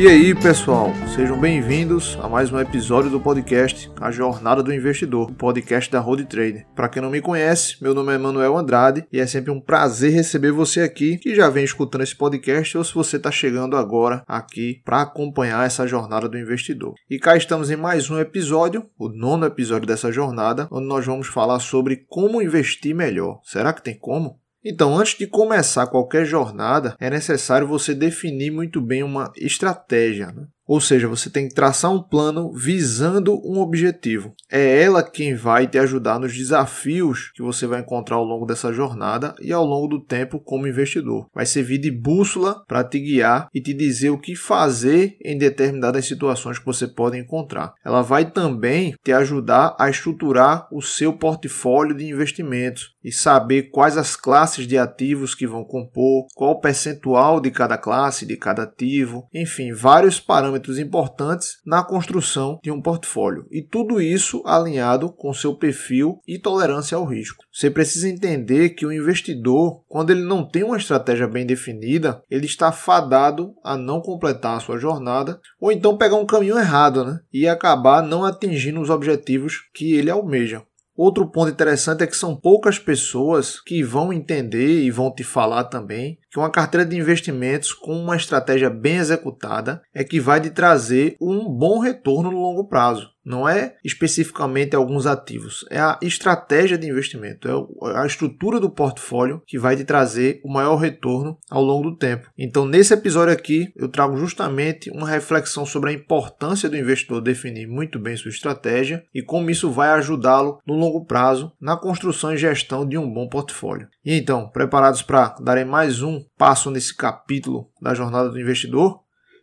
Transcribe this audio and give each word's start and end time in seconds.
E 0.00 0.08
aí, 0.08 0.34
pessoal, 0.34 0.94
sejam 1.14 1.38
bem-vindos 1.38 2.18
a 2.22 2.26
mais 2.26 2.50
um 2.50 2.58
episódio 2.58 3.10
do 3.10 3.20
podcast 3.20 3.92
A 4.00 4.10
Jornada 4.10 4.62
do 4.62 4.72
Investidor, 4.72 5.28
o 5.28 5.34
podcast 5.34 5.92
da 5.92 6.00
Road 6.00 6.24
Trader. 6.24 6.66
Para 6.74 6.88
quem 6.88 7.02
não 7.02 7.10
me 7.10 7.20
conhece, 7.20 7.76
meu 7.82 7.92
nome 7.92 8.14
é 8.14 8.16
Manuel 8.16 8.56
Andrade 8.56 9.06
e 9.12 9.20
é 9.20 9.26
sempre 9.26 9.50
um 9.50 9.60
prazer 9.60 10.10
receber 10.10 10.52
você 10.52 10.80
aqui 10.80 11.18
que 11.18 11.34
já 11.34 11.50
vem 11.50 11.64
escutando 11.64 12.00
esse 12.00 12.16
podcast 12.16 12.78
ou 12.78 12.82
se 12.82 12.94
você 12.94 13.18
está 13.18 13.30
chegando 13.30 13.76
agora 13.76 14.24
aqui 14.26 14.80
para 14.86 15.02
acompanhar 15.02 15.66
essa 15.66 15.86
jornada 15.86 16.30
do 16.30 16.38
investidor. 16.38 16.94
E 17.10 17.18
cá 17.18 17.36
estamos 17.36 17.70
em 17.70 17.76
mais 17.76 18.08
um 18.08 18.18
episódio, 18.18 18.88
o 18.98 19.10
nono 19.10 19.44
episódio 19.44 19.86
dessa 19.86 20.10
jornada, 20.10 20.66
onde 20.70 20.86
nós 20.86 21.04
vamos 21.04 21.26
falar 21.26 21.60
sobre 21.60 22.06
como 22.08 22.40
investir 22.40 22.94
melhor. 22.94 23.38
Será 23.44 23.70
que 23.70 23.82
tem 23.82 23.98
como? 23.98 24.40
Então, 24.64 24.98
antes 24.98 25.16
de 25.16 25.26
começar 25.26 25.86
qualquer 25.86 26.26
jornada, 26.26 26.94
é 27.00 27.08
necessário 27.08 27.66
você 27.66 27.94
definir 27.94 28.50
muito 28.50 28.80
bem 28.80 29.02
uma 29.02 29.32
estratégia. 29.36 30.26
Né? 30.26 30.46
Ou 30.70 30.80
seja, 30.80 31.08
você 31.08 31.28
tem 31.28 31.48
que 31.48 31.54
traçar 31.54 31.90
um 31.90 32.00
plano 32.00 32.52
visando 32.52 33.34
um 33.44 33.58
objetivo. 33.58 34.32
É 34.48 34.82
ela 34.84 35.02
quem 35.02 35.34
vai 35.34 35.66
te 35.66 35.76
ajudar 35.76 36.20
nos 36.20 36.32
desafios 36.36 37.32
que 37.34 37.42
você 37.42 37.66
vai 37.66 37.80
encontrar 37.80 38.14
ao 38.14 38.24
longo 38.24 38.46
dessa 38.46 38.72
jornada 38.72 39.34
e 39.40 39.52
ao 39.52 39.64
longo 39.64 39.88
do 39.88 40.00
tempo 40.00 40.38
como 40.38 40.68
investidor. 40.68 41.26
Vai 41.34 41.44
servir 41.44 41.78
de 41.78 41.90
bússola 41.90 42.62
para 42.68 42.84
te 42.84 43.00
guiar 43.00 43.48
e 43.52 43.60
te 43.60 43.74
dizer 43.74 44.10
o 44.10 44.20
que 44.20 44.36
fazer 44.36 45.16
em 45.24 45.36
determinadas 45.36 46.06
situações 46.06 46.56
que 46.56 46.66
você 46.66 46.86
pode 46.86 47.18
encontrar. 47.18 47.74
Ela 47.84 48.02
vai 48.02 48.30
também 48.30 48.94
te 49.02 49.10
ajudar 49.10 49.74
a 49.76 49.90
estruturar 49.90 50.68
o 50.70 50.80
seu 50.80 51.12
portfólio 51.12 51.96
de 51.96 52.04
investimentos 52.04 52.94
e 53.02 53.12
saber 53.12 53.70
quais 53.70 53.96
as 53.96 54.16
classes 54.16 54.66
de 54.66 54.76
ativos 54.76 55.34
que 55.34 55.46
vão 55.46 55.64
compor, 55.64 56.26
qual 56.34 56.52
o 56.52 56.60
percentual 56.60 57.40
de 57.40 57.50
cada 57.50 57.76
classe, 57.78 58.26
de 58.26 58.36
cada 58.36 58.62
ativo, 58.62 59.26
enfim, 59.32 59.72
vários 59.72 60.20
parâmetros 60.20 60.78
importantes 60.78 61.58
na 61.64 61.82
construção 61.82 62.58
de 62.62 62.70
um 62.70 62.80
portfólio. 62.80 63.46
E 63.50 63.62
tudo 63.62 64.00
isso 64.00 64.42
alinhado 64.44 65.10
com 65.12 65.32
seu 65.32 65.54
perfil 65.54 66.20
e 66.26 66.38
tolerância 66.38 66.96
ao 66.96 67.04
risco. 67.04 67.44
Você 67.52 67.70
precisa 67.70 68.08
entender 68.08 68.70
que 68.70 68.86
o 68.86 68.92
investidor, 68.92 69.82
quando 69.88 70.10
ele 70.10 70.22
não 70.22 70.44
tem 70.46 70.62
uma 70.62 70.76
estratégia 70.76 71.26
bem 71.26 71.46
definida, 71.46 72.22
ele 72.30 72.46
está 72.46 72.70
fadado 72.72 73.54
a 73.62 73.76
não 73.76 74.00
completar 74.00 74.56
a 74.56 74.60
sua 74.60 74.78
jornada 74.78 75.40
ou 75.60 75.72
então 75.72 75.96
pegar 75.96 76.16
um 76.16 76.26
caminho 76.26 76.58
errado 76.58 77.04
né? 77.04 77.20
e 77.32 77.48
acabar 77.48 78.02
não 78.02 78.24
atingindo 78.24 78.80
os 78.80 78.90
objetivos 78.90 79.68
que 79.74 79.94
ele 79.94 80.10
almeja. 80.10 80.62
Outro 81.02 81.26
ponto 81.26 81.50
interessante 81.50 82.04
é 82.04 82.06
que 82.06 82.14
são 82.14 82.36
poucas 82.36 82.78
pessoas 82.78 83.58
que 83.58 83.82
vão 83.82 84.12
entender 84.12 84.82
e 84.82 84.90
vão 84.90 85.10
te 85.10 85.24
falar 85.24 85.64
também 85.64 86.18
que 86.30 86.38
uma 86.38 86.50
carteira 86.50 86.84
de 86.84 86.94
investimentos 86.94 87.72
com 87.72 87.96
uma 87.96 88.16
estratégia 88.16 88.68
bem 88.68 88.96
executada 88.98 89.80
é 89.94 90.04
que 90.04 90.20
vai 90.20 90.42
te 90.42 90.50
trazer 90.50 91.16
um 91.18 91.48
bom 91.48 91.78
retorno 91.78 92.30
no 92.30 92.38
longo 92.38 92.68
prazo. 92.68 93.08
Não 93.30 93.48
é 93.48 93.76
especificamente 93.84 94.74
alguns 94.74 95.06
ativos, 95.06 95.64
é 95.70 95.78
a 95.78 95.96
estratégia 96.02 96.76
de 96.76 96.88
investimento, 96.88 97.48
é 97.48 97.96
a 97.96 98.04
estrutura 98.04 98.58
do 98.58 98.68
portfólio 98.68 99.40
que 99.46 99.56
vai 99.56 99.76
te 99.76 99.84
trazer 99.84 100.40
o 100.44 100.52
maior 100.52 100.74
retorno 100.74 101.38
ao 101.48 101.62
longo 101.62 101.90
do 101.90 101.96
tempo. 101.96 102.28
Então, 102.36 102.66
nesse 102.66 102.92
episódio 102.92 103.32
aqui, 103.32 103.72
eu 103.76 103.88
trago 103.88 104.16
justamente 104.16 104.90
uma 104.90 105.08
reflexão 105.08 105.64
sobre 105.64 105.90
a 105.90 105.92
importância 105.92 106.68
do 106.68 106.76
investidor 106.76 107.20
definir 107.20 107.68
muito 107.68 108.00
bem 108.00 108.16
sua 108.16 108.30
estratégia 108.30 109.04
e 109.14 109.22
como 109.22 109.48
isso 109.48 109.70
vai 109.70 109.90
ajudá-lo 109.90 110.58
no 110.66 110.74
longo 110.74 111.04
prazo 111.04 111.52
na 111.60 111.76
construção 111.76 112.34
e 112.34 112.36
gestão 112.36 112.84
de 112.84 112.98
um 112.98 113.08
bom 113.08 113.28
portfólio. 113.28 113.86
E 114.04 114.12
então, 114.12 114.48
preparados 114.48 115.02
para 115.02 115.36
darem 115.40 115.64
mais 115.64 116.02
um 116.02 116.20
passo 116.36 116.68
nesse 116.68 116.96
capítulo 116.96 117.70
da 117.80 117.94
jornada 117.94 118.28
do 118.28 118.40
investidor? 118.40 118.98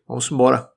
Vamos 0.05 0.29
embora! 0.29 0.76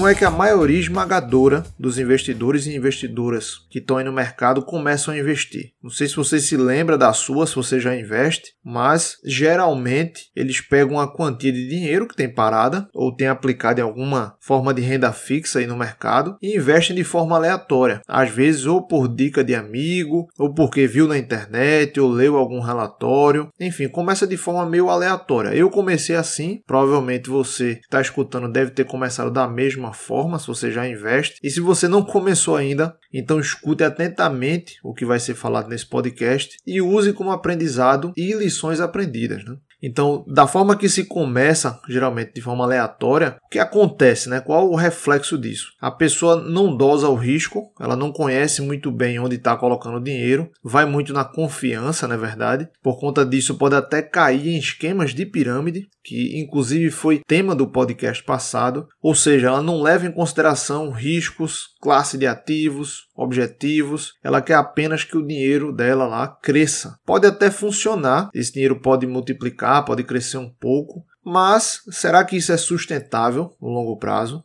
Como 0.00 0.08
é 0.08 0.14
que 0.14 0.24
a 0.24 0.30
maioria 0.30 0.80
esmagadora 0.80 1.62
dos 1.78 1.98
investidores 1.98 2.64
e 2.64 2.74
investidoras 2.74 3.66
que 3.68 3.78
estão 3.78 3.98
aí 3.98 4.04
no 4.04 4.10
mercado 4.10 4.62
começam 4.62 5.12
a 5.12 5.18
investir. 5.18 5.72
Não 5.82 5.90
sei 5.90 6.08
se 6.08 6.16
você 6.16 6.40
se 6.40 6.56
lembra 6.56 6.96
da 6.96 7.12
sua, 7.12 7.46
se 7.46 7.54
você 7.54 7.78
já 7.78 7.94
investe, 7.94 8.54
mas 8.64 9.18
geralmente 9.22 10.30
eles 10.34 10.62
pegam 10.62 10.94
uma 10.94 11.06
quantia 11.06 11.52
de 11.52 11.68
dinheiro 11.68 12.08
que 12.08 12.16
tem 12.16 12.32
parada 12.32 12.88
ou 12.94 13.14
tem 13.14 13.28
aplicado 13.28 13.78
em 13.78 13.84
alguma 13.84 14.36
forma 14.40 14.72
de 14.72 14.80
renda 14.80 15.12
fixa 15.12 15.58
aí 15.58 15.66
no 15.66 15.76
mercado 15.76 16.38
e 16.40 16.56
investem 16.56 16.96
de 16.96 17.04
forma 17.04 17.36
aleatória, 17.36 18.00
às 18.08 18.30
vezes 18.30 18.64
ou 18.64 18.86
por 18.86 19.06
dica 19.06 19.44
de 19.44 19.54
amigo, 19.54 20.28
ou 20.38 20.54
porque 20.54 20.86
viu 20.86 21.06
na 21.06 21.18
internet, 21.18 22.00
ou 22.00 22.08
leu 22.08 22.38
algum 22.38 22.60
relatório, 22.60 23.50
enfim, 23.60 23.86
começa 23.86 24.26
de 24.26 24.38
forma 24.38 24.64
meio 24.64 24.88
aleatória. 24.88 25.54
Eu 25.54 25.68
comecei 25.68 26.16
assim, 26.16 26.62
provavelmente 26.66 27.28
você 27.28 27.74
que 27.74 27.82
está 27.82 28.00
escutando 28.00 28.50
deve 28.50 28.70
ter 28.70 28.86
começado 28.86 29.30
da 29.30 29.46
mesma 29.46 29.89
forma, 29.92 30.38
se 30.38 30.46
você 30.46 30.70
já 30.70 30.86
investe. 30.86 31.38
E 31.42 31.50
se 31.50 31.60
você 31.60 31.88
não 31.88 32.02
começou 32.02 32.56
ainda, 32.56 32.96
então 33.12 33.40
escute 33.40 33.82
atentamente 33.82 34.78
o 34.82 34.94
que 34.94 35.04
vai 35.04 35.18
ser 35.18 35.34
falado 35.34 35.68
nesse 35.68 35.86
podcast 35.86 36.56
e 36.66 36.80
use 36.80 37.12
como 37.12 37.30
aprendizado 37.30 38.12
e 38.16 38.32
lições 38.32 38.80
aprendidas. 38.80 39.44
Né? 39.44 39.56
Então, 39.82 40.24
da 40.28 40.46
forma 40.46 40.76
que 40.76 40.88
se 40.88 41.04
começa, 41.04 41.80
geralmente 41.88 42.34
de 42.34 42.42
forma 42.42 42.64
aleatória, 42.64 43.36
o 43.42 43.48
que 43.48 43.58
acontece, 43.58 44.28
né? 44.28 44.40
Qual 44.40 44.70
o 44.70 44.76
reflexo 44.76 45.38
disso? 45.38 45.72
A 45.80 45.90
pessoa 45.90 46.36
não 46.36 46.76
dosa 46.76 47.08
o 47.08 47.14
risco, 47.14 47.72
ela 47.80 47.96
não 47.96 48.12
conhece 48.12 48.60
muito 48.60 48.90
bem 48.90 49.18
onde 49.18 49.36
está 49.36 49.56
colocando 49.56 49.96
o 49.96 50.02
dinheiro, 50.02 50.50
vai 50.62 50.84
muito 50.84 51.12
na 51.12 51.24
confiança, 51.24 52.06
na 52.06 52.14
é 52.14 52.18
verdade. 52.18 52.68
Por 52.82 52.98
conta 52.98 53.24
disso, 53.24 53.56
pode 53.56 53.74
até 53.74 54.02
cair 54.02 54.48
em 54.48 54.58
esquemas 54.58 55.14
de 55.14 55.24
pirâmide, 55.24 55.88
que 56.10 56.40
inclusive 56.40 56.90
foi 56.90 57.20
tema 57.24 57.54
do 57.54 57.68
podcast 57.68 58.24
passado, 58.24 58.88
ou 59.00 59.14
seja, 59.14 59.46
ela 59.46 59.62
não 59.62 59.80
leva 59.80 60.06
em 60.06 60.12
consideração 60.12 60.90
riscos, 60.90 61.68
classe 61.80 62.18
de 62.18 62.26
ativos, 62.26 63.06
objetivos, 63.14 64.14
ela 64.20 64.42
quer 64.42 64.54
apenas 64.54 65.04
que 65.04 65.16
o 65.16 65.24
dinheiro 65.24 65.72
dela 65.72 66.08
lá 66.08 66.26
cresça. 66.26 66.96
Pode 67.06 67.28
até 67.28 67.48
funcionar, 67.48 68.28
esse 68.34 68.52
dinheiro 68.52 68.80
pode 68.80 69.06
multiplicar, 69.06 69.84
pode 69.84 70.02
crescer 70.02 70.38
um 70.38 70.50
pouco, 70.50 71.04
mas 71.24 71.82
será 71.92 72.24
que 72.24 72.36
isso 72.36 72.50
é 72.50 72.56
sustentável 72.56 73.54
no 73.62 73.68
longo 73.68 73.96
prazo? 73.96 74.42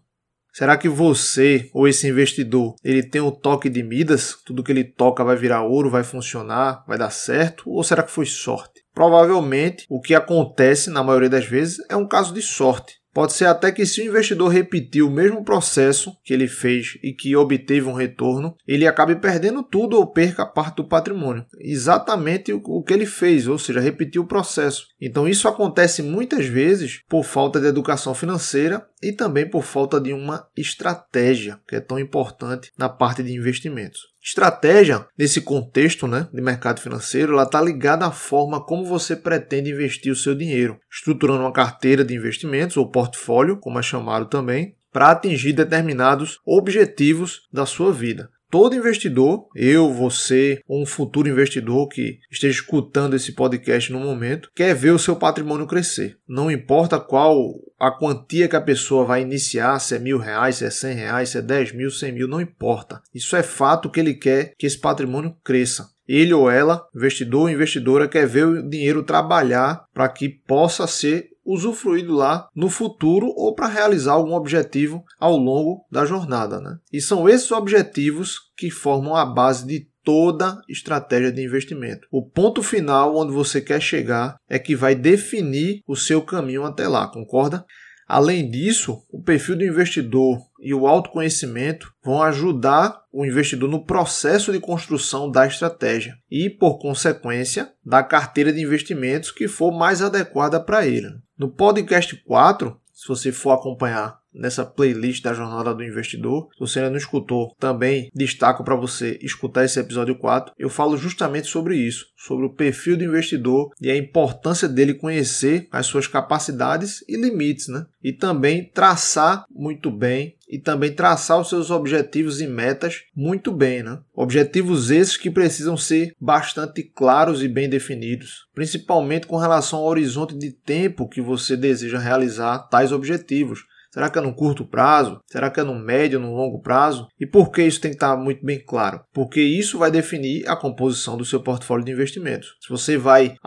Será 0.58 0.78
que 0.78 0.88
você 0.88 1.70
ou 1.74 1.86
esse 1.86 2.08
investidor 2.08 2.76
ele 2.82 3.04
tem 3.04 3.20
o 3.20 3.28
um 3.28 3.32
toque 3.32 3.70
de 3.70 3.84
Midas? 3.84 4.38
Tudo 4.46 4.64
que 4.64 4.72
ele 4.72 4.86
toca 4.86 5.22
vai 5.22 5.36
virar 5.36 5.64
ouro, 5.64 5.90
vai 5.90 6.02
funcionar, 6.02 6.82
vai 6.88 6.98
dar 6.98 7.10
certo? 7.10 7.70
Ou 7.70 7.84
será 7.84 8.02
que 8.02 8.10
foi 8.10 8.26
sorte? 8.26 8.82
Provavelmente 8.94 9.86
o 9.90 10.00
que 10.00 10.16
acontece 10.16 10.90
na 10.90 11.04
maioria 11.04 11.30
das 11.30 11.46
vezes 11.46 11.80
é 11.90 11.98
um 11.98 12.08
caso 12.08 12.34
de 12.34 12.42
sorte. 12.42 12.94
Pode 13.16 13.32
ser 13.32 13.46
até 13.46 13.72
que 13.72 13.86
se 13.86 14.02
o 14.02 14.06
investidor 14.06 14.50
repetir 14.50 15.02
o 15.02 15.10
mesmo 15.10 15.42
processo 15.42 16.14
que 16.22 16.34
ele 16.34 16.50
fez 16.50 16.98
e 17.02 17.14
que 17.14 17.34
obteve 17.34 17.88
um 17.88 17.94
retorno, 17.94 18.58
ele 18.68 18.86
acabe 18.86 19.16
perdendo 19.16 19.64
tudo 19.64 19.96
ou 19.96 20.06
perca 20.06 20.46
parte 20.46 20.76
do 20.76 20.84
patrimônio. 20.84 21.46
Exatamente 21.58 22.52
o 22.52 22.84
que 22.84 22.94
ele 22.94 23.06
fez, 23.06 23.48
ou 23.48 23.58
seja, 23.58 23.80
repetir 23.80 24.20
o 24.20 24.28
processo. 24.28 24.88
Então 25.00 25.30
isso 25.30 25.48
acontece 25.48 26.02
muitas 26.04 26.46
vezes 26.46 27.04
por 27.08 27.24
falta 27.24 27.58
de 27.58 27.68
educação 27.68 28.14
financeira 28.14 28.86
e 29.02 29.14
também 29.14 29.50
por 29.50 29.64
falta 29.64 29.98
de 29.98 30.12
uma 30.12 30.46
estratégia, 30.58 31.58
que 31.66 31.78
é 31.78 31.80
tão 31.80 31.98
importante 31.98 32.70
na 32.78 32.90
parte 32.90 33.24
de 33.24 33.32
investimentos. 33.32 34.14
Estratégia, 34.26 35.06
nesse 35.16 35.40
contexto 35.40 36.08
né, 36.08 36.28
de 36.34 36.42
mercado 36.42 36.82
financeiro, 36.82 37.34
ela 37.34 37.44
está 37.44 37.62
ligada 37.62 38.08
à 38.08 38.12
forma 38.12 38.60
como 38.60 38.84
você 38.84 39.16
pretende 39.16 39.70
investir 39.70 40.12
o 40.12 40.16
seu 40.16 40.34
dinheiro, 40.34 40.80
estruturando 40.92 41.42
uma 41.42 41.54
carteira 41.54 42.04
de 42.04 42.16
investimentos 42.16 42.76
ou 42.76 42.90
portfólio, 42.90 43.58
como 43.58 43.78
é 43.78 43.84
chamado 43.84 44.26
também, 44.26 44.76
para 44.92 45.12
atingir 45.12 45.54
determinados 45.54 46.40
objetivos 46.44 47.42
da 47.54 47.68
sua 47.68 47.94
vida. 47.94 48.32
Todo 48.56 48.74
investidor, 48.74 49.50
eu, 49.54 49.92
você, 49.92 50.62
ou 50.66 50.82
um 50.82 50.86
futuro 50.86 51.28
investidor 51.28 51.90
que 51.90 52.20
esteja 52.32 52.58
escutando 52.58 53.14
esse 53.14 53.34
podcast 53.34 53.92
no 53.92 54.00
momento, 54.00 54.50
quer 54.56 54.74
ver 54.74 54.92
o 54.92 54.98
seu 54.98 55.14
patrimônio 55.14 55.68
crescer. 55.68 56.16
Não 56.26 56.50
importa 56.50 56.98
qual 56.98 57.36
a 57.78 57.92
quantia 57.92 58.48
que 58.48 58.56
a 58.56 58.62
pessoa 58.62 59.04
vai 59.04 59.22
iniciar, 59.22 59.78
se 59.80 59.94
é 59.94 60.00
mil 60.00 60.18
reais, 60.18 60.56
se 60.56 60.64
é 60.64 60.70
cem 60.70 60.96
reais, 60.96 61.28
se 61.28 61.38
é 61.38 61.42
dez 61.42 61.74
mil, 61.74 61.92
cem 61.92 62.14
mil, 62.14 62.30
não 62.30 62.40
importa. 62.40 63.02
Isso 63.14 63.36
é 63.36 63.44
fato 63.44 63.90
que 63.90 64.00
ele 64.00 64.14
quer 64.14 64.54
que 64.58 64.66
esse 64.66 64.80
patrimônio 64.80 65.36
cresça. 65.44 65.90
Ele 66.08 66.34
ou 66.34 66.50
ela, 66.50 66.88
investidor 66.96 67.42
ou 67.42 67.50
investidora, 67.50 68.08
quer 68.08 68.26
ver 68.26 68.46
o 68.46 68.70
dinheiro 68.70 69.04
trabalhar 69.04 69.84
para 69.94 70.08
que 70.08 70.30
possa 70.30 70.88
ser 70.88 71.35
usufruído 71.46 72.14
lá 72.14 72.50
no 72.56 72.70
futuro 72.70 73.28
ou 73.28 73.54
para 73.54 73.68
realizar 73.68 74.14
algum 74.14 74.34
objetivo 74.34 75.04
ao 75.20 75.38
longo 75.38 75.86
da 75.92 76.06
jornada. 76.06 76.60
Né? 76.60 76.78
E 76.92 77.00
são 77.00 77.30
esses 77.30 77.52
objetivos 77.52 78.40
que 78.58 78.72
formam 78.72 79.16
a 79.16 79.26
base 79.26 79.66
de 79.68 79.88
toda 80.04 80.62
estratégia 80.70 81.32
de 81.32 81.44
investimento. 81.44 82.08
O 82.12 82.24
ponto 82.24 82.62
final 82.62 83.16
onde 83.18 83.34
você 83.34 83.60
quer 83.60 83.82
chegar 83.82 84.38
é 84.48 84.60
que 84.60 84.76
vai 84.76 84.94
definir 84.94 85.82
o 85.88 85.96
seu 85.96 86.22
caminho 86.22 86.64
até 86.64 86.88
lá, 86.88 87.08
concorda? 87.08 87.66
Além 88.08 88.50
disso, 88.50 89.04
o 89.12 89.22
perfil 89.22 89.58
do 89.58 89.66
investidor 89.66 90.40
e 90.60 90.74
o 90.74 90.88
autoconhecimento 90.88 91.92
vão 92.04 92.22
ajudar 92.22 93.02
o 93.12 93.26
investidor 93.26 93.70
no 93.70 93.84
processo 93.84 94.52
de 94.52 94.60
construção 94.60 95.30
da 95.30 95.48
estratégia 95.48 96.18
e, 96.30 96.50
por 96.50 96.78
consequência, 96.78 97.72
da 97.84 98.04
carteira 98.04 98.54
de 98.54 98.62
investimentos 98.62 99.32
que 99.32 99.48
for 99.48 99.72
mais 99.72 100.02
adequada 100.02 100.60
para 100.60 100.86
ele. 100.86 101.10
No 101.38 101.50
podcast 101.50 102.16
4, 102.26 102.80
se 102.94 103.08
você 103.08 103.32
for 103.32 103.52
acompanhar 103.52 104.20
nessa 104.36 104.66
playlist 104.66 105.24
da 105.24 105.34
Jornada 105.34 105.74
do 105.74 105.84
Investidor. 105.84 106.50
Se 106.54 106.60
você 106.60 106.80
ainda 106.80 106.92
não 106.92 106.98
escutou, 106.98 107.56
também 107.60 108.10
destaco 108.14 108.64
para 108.64 108.76
você 108.76 109.18
escutar 109.22 109.64
esse 109.64 109.80
episódio 109.80 110.16
4. 110.16 110.54
Eu 110.58 110.70
falo 110.70 110.98
justamente 110.98 111.48
sobre 111.48 111.78
isso, 111.78 112.06
sobre 112.18 112.46
o 112.46 112.54
perfil 112.54 112.98
do 112.98 113.04
investidor 113.04 113.72
e 113.82 113.90
a 113.90 113.98
importância 113.98 114.68
dele 114.68 114.94
conhecer 114.94 115.68
as 115.72 115.86
suas 115.86 116.08
capacidades 116.08 117.04
e 117.08 117.16
limites, 117.16 117.68
né? 117.68 117.86
E 118.04 118.14
também 118.14 118.70
traçar 118.74 119.46
muito 119.50 119.90
bem 119.90 120.36
e 120.48 120.60
também 120.60 120.92
traçar 120.92 121.40
os 121.40 121.50
seus 121.50 121.72
objetivos 121.72 122.40
e 122.40 122.48
metas 122.48 123.04
muito 123.16 123.52
bem, 123.52 123.82
né? 123.84 124.00
Objetivos 124.14 124.92
esses 124.92 125.18
que 125.18 125.32
precisam 125.32 125.76
ser 125.76 126.14
bastante 126.20 126.84
claros 126.84 127.42
e 127.42 127.48
bem 127.48 127.68
definidos, 127.68 128.48
principalmente 128.54 129.28
com 129.28 129.38
relação 129.38 129.80
ao 129.80 129.86
horizonte 129.86 130.38
de 130.38 130.52
tempo 130.52 131.10
que 131.10 131.22
você 131.22 131.58
deseja 131.58 131.98
realizar 131.98 132.60
tais 132.60 132.92
objetivos. 132.92 133.66
Será 133.96 134.10
que 134.10 134.20
é 134.20 134.22
no 134.22 134.34
curto 134.34 134.66
prazo? 134.66 135.22
Será 135.26 135.50
que 135.50 135.58
é 135.58 135.64
no 135.64 135.74
médio, 135.74 136.20
no 136.20 136.36
longo 136.36 136.60
prazo? 136.60 137.08
E 137.18 137.26
por 137.26 137.50
que 137.50 137.64
isso 137.64 137.80
tem 137.80 137.92
que 137.92 137.96
estar 137.96 138.18
muito 138.18 138.46
bem 138.46 138.60
claro? 138.60 139.00
Porque 139.14 139.40
isso 139.40 139.78
vai 139.78 139.90
definir 139.90 140.46
a 140.50 140.56
composição 140.58 141.16
do 141.16 141.24
seu 141.24 141.40
portfólio 141.40 141.86
de 141.86 141.94
investimentos. 141.94 142.58
Se 142.60 142.68
você 142.68 142.98
vai 142.98 143.38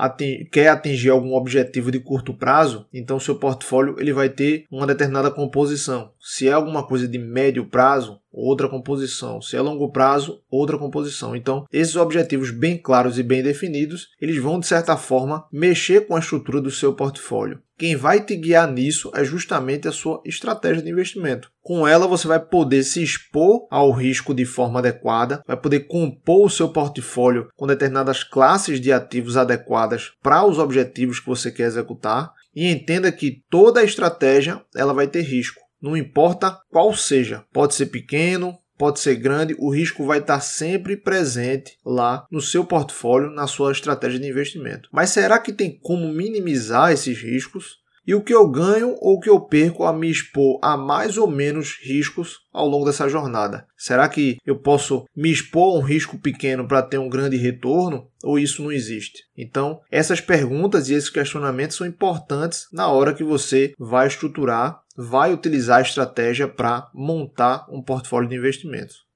quer 0.50 0.69
atingir 0.69 1.11
algum 1.11 1.35
objetivo 1.35 1.93
de 1.93 2.00
curto 2.00 2.33
prazo, 2.33 2.87
então 2.95 3.21
seu 3.21 3.35
portfólio 3.35 3.97
ele 3.99 4.11
vai 4.11 4.31
ter 4.31 4.65
uma 4.73 4.87
determinada 4.87 5.31
composição. 5.31 6.12
Se 6.19 6.49
é 6.49 6.53
alguma 6.53 6.83
coisa 6.83 7.06
de 7.06 7.19
médio 7.19 7.67
prazo, 7.67 8.19
outra 8.38 8.69
composição. 8.69 9.43
Se 9.43 9.56
é 9.56 9.61
longo 9.61 9.90
prazo, 9.90 10.40
outra 10.50 10.79
composição. 10.79 11.35
Então, 11.35 11.64
esses 11.73 11.96
objetivos 11.96 12.50
bem 12.50 12.79
claros 12.79 13.19
e 13.19 13.23
bem 13.23 13.43
definidos, 13.43 14.08
eles 14.20 14.38
vão 14.38 14.61
de 14.61 14.67
certa 14.67 14.96
forma 14.96 15.46
mexer 15.52 16.06
com 16.06 16.14
a 16.14 16.20
estrutura 16.20 16.61
do 16.61 16.70
seu 16.70 16.94
portfólio. 16.94 17.61
Quem 17.76 17.94
vai 17.94 18.20
te 18.20 18.35
guiar 18.35 18.70
nisso 18.70 19.11
é 19.14 19.23
justamente 19.25 19.87
a 19.87 19.93
sua 19.93 20.20
estratégia 20.25 20.82
de 20.82 20.90
investimento. 20.90 21.49
Com 21.62 21.87
ela, 21.87 22.08
você 22.08 22.26
vai 22.26 22.40
poder 22.40 22.82
se 22.82 23.02
expor 23.02 23.69
ao 23.70 23.93
risco 23.93 24.35
de 24.35 24.44
forma 24.44 24.81
adequada, 24.81 25.43
vai 25.46 25.56
poder 25.56 25.87
compor 25.87 26.46
o 26.46 26.50
seu 26.50 26.70
portfólio 26.70 27.49
com 27.56 27.69
determinadas 27.69 28.25
classes 28.25 28.81
de 28.81 28.93
ativos 28.93 29.37
adequadas 29.37 30.11
para 30.20 30.44
os 30.44 30.58
objetivos 30.58 31.20
que 31.20 31.29
você 31.29 31.52
quer 31.52 31.64
executar. 31.64 32.32
E 32.52 32.67
entenda 32.67 33.12
que 33.12 33.44
toda 33.49 33.85
estratégia 33.85 34.61
ela 34.75 34.93
vai 34.93 35.06
ter 35.06 35.20
risco. 35.20 35.61
Não 35.80 35.96
importa 35.96 36.58
qual 36.70 36.94
seja, 36.94 37.44
pode 37.52 37.75
ser 37.75 37.86
pequeno, 37.86 38.58
pode 38.78 39.00
ser 39.00 39.16
grande, 39.16 39.56
o 39.58 39.70
risco 39.70 40.06
vai 40.06 40.19
estar 40.19 40.40
sempre 40.40 40.96
presente 40.96 41.76
lá 41.84 42.25
no 42.30 42.40
seu 42.40 42.64
portfólio, 42.64 43.30
na 43.30 43.46
sua 43.46 43.72
estratégia 43.72 44.20
de 44.20 44.28
investimento. 44.28 44.88
Mas 44.92 45.10
será 45.10 45.38
que 45.38 45.52
tem 45.52 45.76
como 45.78 46.12
minimizar 46.12 46.92
esses 46.92 47.20
riscos? 47.20 47.78
E 48.06 48.14
o 48.14 48.22
que 48.22 48.32
eu 48.32 48.48
ganho 48.48 48.96
ou 49.00 49.16
o 49.16 49.20
que 49.20 49.28
eu 49.28 49.38
perco 49.38 49.84
a 49.84 49.92
me 49.92 50.10
expor 50.10 50.58
a 50.62 50.78
mais 50.78 51.19
ou 51.19 51.30
menos 51.30 51.78
riscos 51.82 52.38
ao 52.50 52.66
longo 52.66 52.86
dessa 52.86 53.06
jornada? 53.06 53.66
Será 53.76 54.08
que 54.08 54.38
eu 54.46 54.56
posso 54.56 55.04
me 55.14 55.30
expor 55.30 55.75
a 55.75 55.78
um 55.78 55.82
risco 55.82 56.16
pequeno 56.16 56.66
para 56.66 56.80
ter 56.80 56.96
um 56.96 57.10
grande 57.10 57.36
retorno 57.36 58.08
ou 58.25 58.38
isso 58.38 58.62
não 58.62 58.72
existe? 58.72 59.25
Então, 59.36 59.82
essas 59.90 60.22
perguntas 60.22 60.88
e 60.88 60.94
esses 60.94 61.10
questionamentos 61.10 61.76
são 61.76 61.86
importantes 61.86 62.66
na 62.72 62.88
hora 62.88 63.12
que 63.12 63.22
você 63.22 63.75
vai 63.78 64.06
estruturar, 64.06 64.80
vai 65.00 65.33
utilizar 65.33 65.79
a 65.79 65.83
estratégia 65.83 66.49
para 66.49 66.91
montar 66.93 67.67
um 67.71 67.81
portfólio 67.81 68.29
de 68.29 68.35
investimentos. 68.35 69.06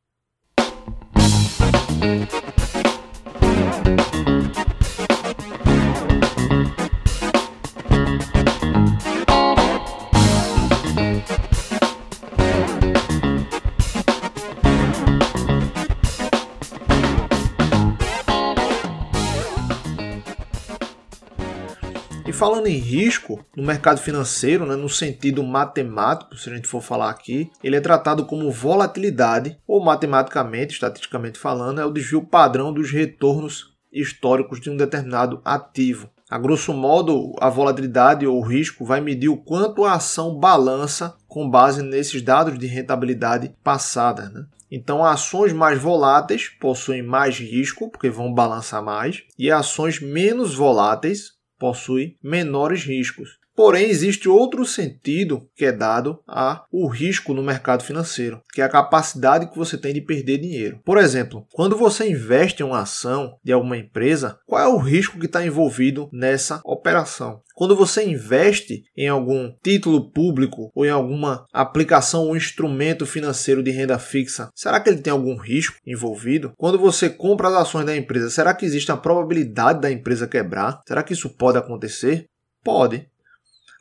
Falando 22.33 22.67
em 22.67 22.77
risco, 22.77 23.45
no 23.57 23.63
mercado 23.63 24.01
financeiro, 24.01 24.67
né, 24.67 24.75
no 24.75 24.89
sentido 24.89 25.43
matemático, 25.43 26.37
se 26.37 26.51
a 26.51 26.55
gente 26.55 26.67
for 26.67 26.81
falar 26.81 27.11
aqui, 27.11 27.51
ele 27.63 27.77
é 27.77 27.81
tratado 27.81 28.25
como 28.25 28.51
volatilidade, 28.51 29.59
ou 29.67 29.85
matematicamente, 29.85 30.75
estatisticamente 30.75 31.39
falando, 31.39 31.81
é 31.81 31.85
o 31.85 31.93
desvio 31.93 32.25
padrão 32.25 32.73
dos 32.73 32.91
retornos 32.91 33.73
históricos 33.93 34.61
de 34.61 34.71
um 34.71 34.77
determinado 34.77 35.41
ativo. 35.45 36.09
A 36.31 36.39
grosso 36.39 36.73
modo, 36.73 37.35
a 37.39 37.51
volatilidade 37.51 38.27
ou 38.27 38.41
risco 38.41 38.87
vai 38.87 39.03
medir 39.03 39.29
o 39.29 39.37
quanto 39.37 39.85
a 39.85 39.93
ação 39.93 40.39
balança 40.39 41.15
com 41.29 41.49
base 41.49 41.83
nesses 41.83 42.23
dados 42.23 42.59
de 42.59 42.67
rentabilidade 42.67 43.55
passada. 43.63 44.31
Né? 44.31 44.47
Então, 44.71 45.05
ações 45.05 45.53
mais 45.53 45.79
voláteis 45.79 46.49
possuem 46.49 47.03
mais 47.03 47.39
risco, 47.39 47.91
porque 47.91 48.09
vão 48.09 48.33
balançar 48.33 48.83
mais, 48.83 49.25
e 49.39 49.51
ações 49.51 50.01
menos 50.01 50.55
voláteis 50.55 51.32
possui 51.63 52.17
menores 52.21 52.83
riscos. 52.83 53.39
Porém, 53.55 53.89
existe 53.89 54.29
outro 54.29 54.65
sentido 54.65 55.47
que 55.55 55.67
é 55.67 55.73
dado 55.73 56.21
a 56.27 56.65
o 56.73 56.89
risco 56.89 57.35
no 57.35 57.43
mercado 57.43 57.85
financeiro, 57.85 58.41
que 58.53 58.61
é 58.61 58.65
a 58.65 58.69
capacidade 58.69 59.51
que 59.51 59.59
você 59.59 59.77
tem 59.77 59.93
de 59.93 60.01
perder 60.01 60.39
dinheiro. 60.39 60.81
Por 60.85 60.99
exemplo, 60.99 61.47
quando 61.53 61.77
você 61.77 62.09
investe 62.09 62.63
em 62.63 62.67
uma 62.67 62.81
ação 62.81 63.37
de 63.45 63.53
alguma 63.53 63.77
empresa, 63.77 64.39
qual 64.47 64.63
é 64.63 64.69
o 64.69 64.79
risco 64.79 65.19
que 65.19 65.27
está 65.27 65.45
envolvido 65.45 66.09
nessa 66.13 66.61
operação? 66.65 67.43
Quando 67.55 67.77
você 67.77 68.03
investe 68.05 68.83
em 68.97 69.09
algum 69.09 69.53
título 69.63 70.11
público 70.11 70.71
ou 70.75 70.87
em 70.87 70.91
alguma 70.91 71.45
aplicação 71.53 72.29
ou 72.29 72.37
instrumento 72.37 73.05
financeiro 73.05 73.63
de 73.63 73.71
renda 73.71 73.99
fixa, 73.99 74.49
será 74.55 74.81
que 74.81 74.89
ele 74.89 75.03
tem 75.03 75.13
algum 75.13 75.37
risco 75.37 75.77
envolvido? 75.87 76.53
Quando 76.57 76.79
você 76.79 77.11
compra 77.11 77.49
as 77.49 77.55
ações 77.55 77.85
da 77.85 77.97
empresa, 77.97 78.31
será 78.31 78.55
que 78.55 78.65
existe 78.65 78.91
a 78.91 78.97
probabilidade 78.97 79.81
da 79.81 79.93
empresa 79.93 80.27
quebrar? 80.27 80.81
Será 80.87 81.03
que 81.03 81.13
isso 81.13 81.29
pode 81.29 81.59
acontecer? 81.59 82.25
Pode. 82.65 83.07